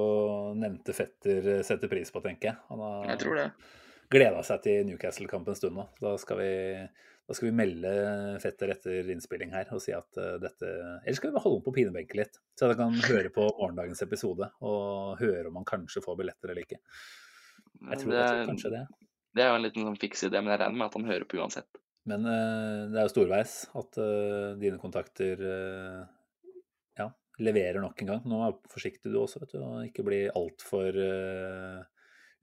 [0.59, 2.61] nevnte fetter eh, sette pris på, tenker jeg.
[2.71, 3.49] Han har Jeg tror det.
[4.15, 5.87] gleda seg til Newcastle-kamp en stund nå.
[6.03, 6.51] Da skal, vi,
[7.29, 7.93] da skal vi melde
[8.43, 10.71] fetter etter innspilling her og si at eh, dette
[11.05, 14.51] Eller skal vi holde om på pinebenken litt, så han kan høre på morgendagens episode
[14.67, 16.83] og høre om han kanskje får billetter eller ikke.
[17.85, 18.85] Jeg tror, det, jeg tror kanskje det.
[19.35, 21.27] Det er jo en liten sånn fiks idé, men jeg regner med at han hører
[21.29, 21.81] på uansett.
[22.11, 26.03] Men uh, det er jo storveis at uh, dine kontakter uh,
[27.01, 27.09] ja,
[27.41, 28.27] leverer nok en gang.
[28.29, 31.81] Nå er forsiktig du også, vet du, og ikke bli altfor uh,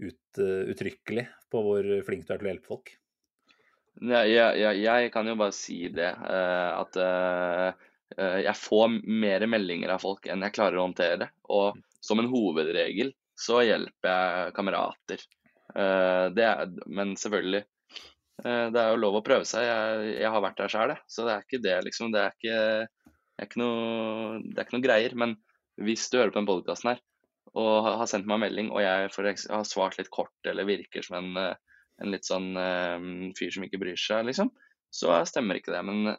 [0.01, 2.95] ut, uttrykkelig på hvor flink du er til å hjelpe folk.
[4.01, 10.01] Jeg, ja, ja, jeg kan jo bare si det, at jeg får mer meldinger av
[10.01, 11.27] folk enn jeg klarer å håndtere.
[11.53, 15.27] Og som en hovedregel så hjelper jeg kamerater.
[15.75, 17.61] Eh, det er, men selvfølgelig,
[18.45, 19.63] eh, det er jo lov å prøve seg.
[19.67, 22.11] Jeg, jeg har vært der sjøl, så det er ikke det, liksom.
[22.15, 25.15] Det er ikke, det er ikke, noe, det er ikke noe greier.
[25.23, 25.35] Men
[25.81, 27.01] hvis du hører på den podkasten her
[27.57, 30.63] og har sendt meg en melding, og jeg for eks- har svart litt kort eller
[30.69, 31.53] virker som en eh,
[32.01, 34.47] en litt sånn um, fyr som ikke bryr seg, liksom,
[34.89, 35.81] så stemmer ikke det.
[35.85, 36.15] Men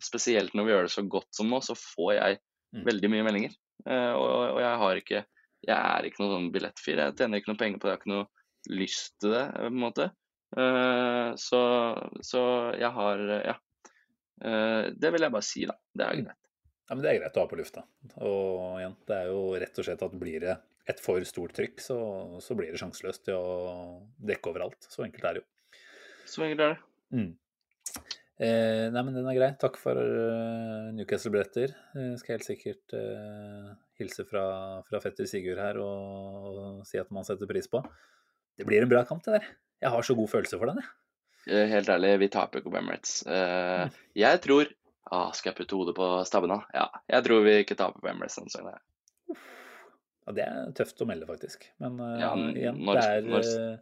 [0.00, 2.38] spesielt når vi gjør det så godt som nå, så får jeg
[2.74, 2.80] Mm.
[2.82, 3.52] veldig mye meldinger.
[3.86, 5.20] Og, og jeg har ikke
[5.68, 6.98] Jeg er ikke noen sånn billettfyr.
[6.98, 7.92] Jeg tjener ikke noe penger på det.
[7.92, 8.26] Jeg har ikke noe
[8.70, 10.10] lyst til det, på en måte.
[10.56, 11.62] Eh, så,
[12.24, 12.42] så
[12.78, 13.56] jeg har Ja.
[14.36, 15.76] Eh, det vil jeg bare si, da.
[15.96, 16.42] Det er greit.
[16.86, 17.82] Ja, men Det er greit å ha på lufta.
[18.22, 20.56] Og igjen, det er jo rett og slett at blir det
[20.86, 21.96] et for stort trykk, så,
[22.42, 23.56] så blir det sjanseløst til å
[24.22, 24.86] dekke overalt.
[24.86, 25.80] Så enkelt er det jo.
[26.30, 26.78] Så enkelt er det.
[27.16, 27.32] Mm.
[28.36, 29.50] Eh, nei, men den er grei.
[29.58, 31.72] Takk for uh, Newcastle-billetter.
[31.96, 34.44] Eh, skal helt sikkert eh, hilse fra,
[34.86, 37.80] fra fetter Sigurd her og, og si at man setter pris på.
[38.56, 39.46] Det blir en bra kamp, det der.
[39.84, 40.92] Jeg har så god følelse for den, jeg.
[41.52, 43.20] Eh, Helt ærlig, vi taper på Emirates.
[43.26, 43.88] Eh,
[44.18, 44.66] jeg tror
[45.12, 46.56] ah, Skal jeg putte hodet på stabben nå?
[46.74, 48.80] Ja, jeg tror vi ikke taper på Emirates denne sesongen.
[50.26, 51.68] Ja, det er tøft å melde, faktisk.
[51.82, 53.78] Men eh, Ja, igjen, når- det, er, når-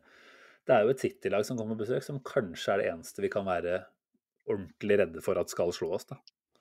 [0.67, 3.31] det er jo et City-lag som kommer på besøk, som kanskje er det eneste vi
[3.33, 3.85] kan være
[4.51, 6.19] ordentlig redde for at skal slå oss, da.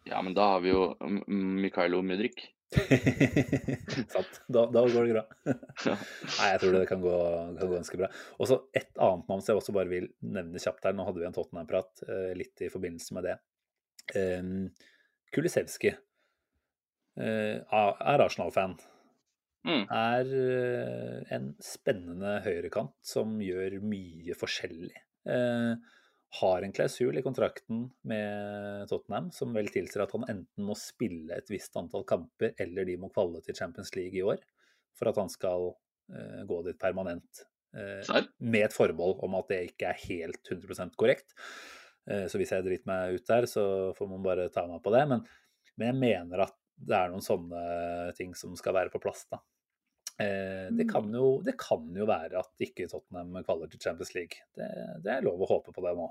[0.08, 0.94] Ja, men da har vi jo
[1.28, 2.46] Mikailo Mudrik.
[4.14, 4.40] Sant.
[4.48, 5.24] Da, da går det bra.
[5.88, 7.16] Nei, jeg tror det kan gå,
[7.60, 8.10] kan gå ganske bra.
[8.40, 10.96] Og så et annet navn som jeg også bare vil nevne kjapt her.
[10.98, 13.38] Nå hadde vi en Tottenham-prat eh, litt i forbindelse med det.
[14.18, 14.66] Um,
[15.34, 18.78] Kulisevski eh, er Arsenal-fan.
[19.64, 19.84] Mm.
[19.88, 24.96] Er eh, en spennende høyrekant som gjør mye forskjellig.
[25.24, 25.74] Eh,
[26.40, 31.36] har en klausul i kontrakten med Tottenham som vel tilsier at han enten må spille
[31.38, 34.42] et visst antall kamper, eller de må kvalle til Champions League i år
[34.98, 37.46] for at han skal uh, gå dit permanent.
[37.74, 38.02] Uh,
[38.38, 41.34] med et forbehold om at det ikke er helt 100% korrekt.
[42.10, 43.66] Uh, Så hvis jeg driter meg ut der, så
[43.98, 45.06] får man bare ta meg på det.
[45.10, 45.26] Men,
[45.78, 49.42] men jeg mener at det er noen sånne ting som skal være på plass, da.
[50.22, 54.44] Eh, Det kan jo, det kan jo være at ikke Tottenham kvaler til Champions League.
[54.56, 54.68] Det,
[55.04, 56.10] det er lov å håpe på det nå.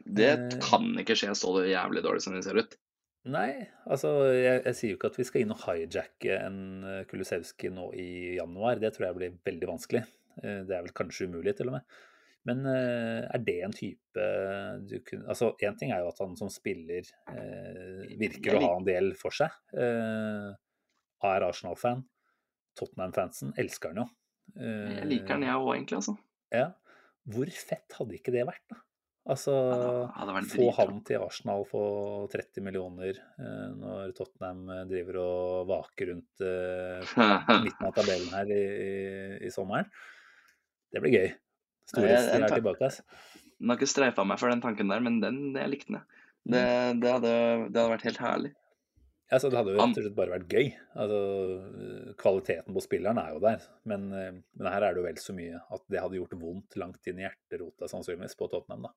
[0.00, 0.58] Det Eh.
[0.64, 2.76] kan ikke skje så jævlig dårlig som det ser ut.
[3.30, 7.02] Nei, altså jeg, jeg sier jo ikke at vi skal inn og hijacke en eh,
[7.10, 8.80] Kulusevski nå i januar.
[8.80, 10.04] Det tror jeg blir veldig vanskelig.
[10.40, 11.98] Det er vel kanskje umulig, til og med.
[12.48, 14.22] Men er det en type
[14.88, 17.04] du kunne Altså, én ting er jo at han som spiller
[18.16, 19.52] virker å ha en del for seg.
[19.76, 22.00] Er Arsenal-fan.
[22.80, 24.10] Tottenham-fansen elsker han jo.
[24.60, 26.00] Jeg liker den, jeg òg, egentlig.
[26.00, 26.16] altså.
[26.50, 26.70] Ja.
[27.30, 28.80] Hvor fett hadde ikke det vært, da?
[29.30, 35.68] Altså Ja, få han til Arsenal for 30 millioner eh, når Tottenham eh, driver og
[35.68, 37.12] vaker rundt eh,
[37.66, 38.64] midten av tabellen her i,
[39.44, 39.90] i, sommeren.
[40.90, 41.28] Det blir gøy.
[41.28, 42.88] Nei, Storhetstid er tilbake.
[42.88, 43.36] ass.
[43.60, 46.08] Den har ikke streifa meg for den tanken der, men den, jeg likte den.
[46.50, 46.64] Det,
[47.02, 47.32] det, hadde,
[47.68, 48.54] det hadde vært helt herlig.
[49.30, 50.70] Altså, det hadde jo rett og slett bare vært gøy.
[50.98, 51.20] Altså,
[51.84, 55.20] eh, kvaliteten på spilleren er jo der, men, eh, men her er det jo vel
[55.22, 58.88] så mye at det hadde gjort vondt langt inn i hjerterota sannsynligvis på Tottenham.
[58.88, 58.94] da.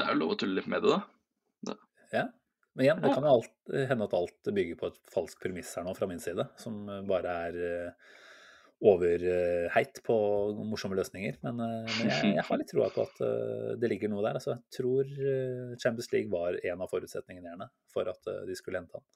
[0.00, 1.76] Det er jo lov å tulle litt med det, da.
[2.10, 2.26] Ja.
[2.74, 3.54] Men igjen, det kan jo alt,
[3.90, 7.00] hende at alt bygger på et falskt premiss her nå fra min side, som eh,
[7.06, 8.10] bare er eh,
[8.90, 10.16] overheit på
[10.70, 11.40] morsomme løsninger.
[11.44, 14.38] Men, eh, men jeg, jeg har litt troa på at eh, det ligger noe der.
[14.38, 18.58] Altså, jeg tror eh, Champions League var en av forutsetningene gjerne for at eh, de
[18.58, 19.06] skulle hente han.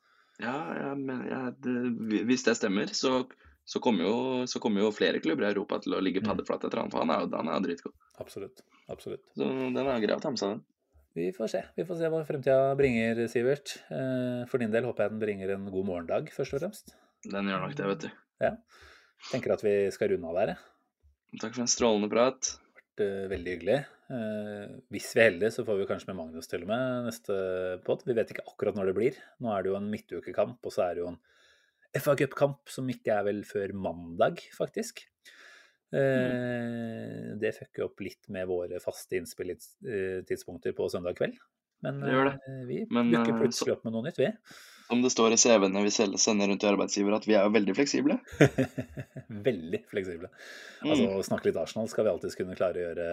[0.43, 1.75] Ja, ja men ja, det,
[2.27, 3.25] hvis det stemmer, så,
[3.65, 4.15] så, kommer jo,
[4.63, 6.31] kom jo flere klubber i Europa til å ligge Mm.
[6.33, 7.95] paddeflat etter han, for han er jo han er dritgod.
[8.19, 8.65] Absolutt.
[8.91, 9.23] Absolutt.
[9.39, 10.65] Så den er grei å ta med seg, den.
[11.15, 11.63] Vi får se.
[11.79, 13.77] Vi får se hva fremtida bringer, Sivert.
[13.87, 16.95] Eh, For din del håper jeg den bringer en god morgendag, først og fremst.
[17.23, 18.09] Den gjør nok det, vet du.
[18.43, 18.57] Ja.
[19.31, 21.39] Tenker at vi skal runde av der, jeg.
[21.41, 22.51] Takk for en strålende prat.
[22.51, 23.79] Det har vært eh, veldig hyggelig.
[24.13, 27.37] Eh, hvis vi er heldige, så får vi kanskje med Magnus til og med neste
[27.87, 28.05] pod.
[28.05, 29.23] Vi vet ikke akkurat når det blir.
[29.41, 31.21] Nå er det jo en midtukekamp, og så er det jo en
[31.95, 35.05] FA Cup-kamp som ikke er vel før mandag, faktisk.
[35.95, 41.39] Eh, det fucker opp litt med våre faste innspilltidspunkter på søndag kveld.
[41.85, 42.35] Men Det det.
[42.49, 44.31] eh, vi dukker eh, plutselig opp med noe nytt, vi.
[44.89, 47.55] Som det står i CV-ene vi selv sender rundt til arbeidsgiver, at vi er jo
[47.55, 48.19] veldig fleksible.
[49.49, 50.29] Veldig fleksible.
[50.85, 50.91] Mm.
[50.91, 53.07] Altså, Snakke litt Arsenal skal vi alltids kunne klare å gjøre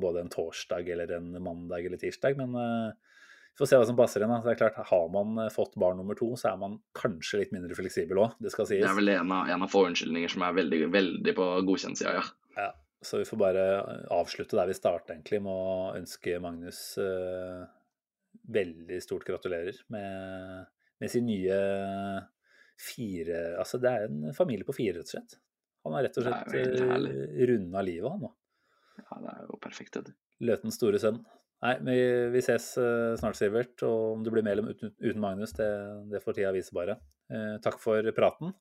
[0.00, 3.10] både en torsdag eller en mandag eller tirsdag, men eh,
[3.52, 4.32] vi får se hva som passer inn.
[4.32, 4.40] da.
[4.44, 7.52] Det er klart, Har man eh, fått barn nummer to, så er man kanskje litt
[7.52, 8.80] mindre fleksibel òg, det skal sies.
[8.80, 12.16] Det er vel en av, en av få unnskyldninger som er veldig, veldig på godkjentsida,
[12.16, 12.24] ja.
[12.56, 12.70] Ja,
[13.04, 13.66] så vi får bare
[14.16, 17.68] avslutte der vi starta, egentlig, med å ønske Magnus uh,
[18.52, 20.66] veldig stort gratulerer med,
[21.00, 21.56] med sin nye
[22.80, 25.36] fire Altså, det er en familie på fire, rett og slett.
[25.84, 27.10] Han har rett og slett uh,
[27.50, 28.32] runda livet, han nå.
[29.00, 29.20] ja.
[29.20, 30.16] Det er jo perfekt, det.
[30.44, 31.20] Løtens store sønn.
[31.60, 31.96] Nei, vi,
[32.32, 33.82] vi ses eh, snart, Sivert.
[33.84, 35.68] Og om du blir medlem uten, uten Magnus, det,
[36.08, 36.96] det får tida vise bare.
[37.28, 38.54] Eh, takk for praten.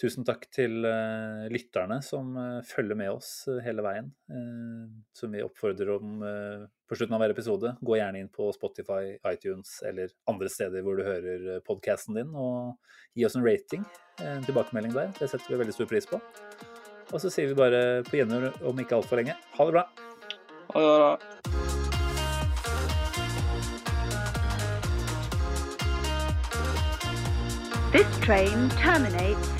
[0.00, 4.06] Tusen takk til eh, lytterne som eh, følger med oss eh, hele veien.
[4.32, 6.22] eh, som vi oppfordrer om
[6.88, 7.74] på slutten av hver episode.
[7.84, 12.80] Gå gjerne inn på Spotify, iTunes eller andre steder hvor du hører podkasten din, og
[13.14, 13.84] gi oss en rating.
[14.24, 15.12] En tilbakemelding der.
[15.20, 16.20] Det setter vi veldig stor pris på.
[17.10, 19.36] Og så sier vi bare på gjenhør om ikke altfor lenge.
[19.58, 19.84] Ha det bra.
[20.72, 21.12] Ha det bra.
[27.92, 29.59] This train terminates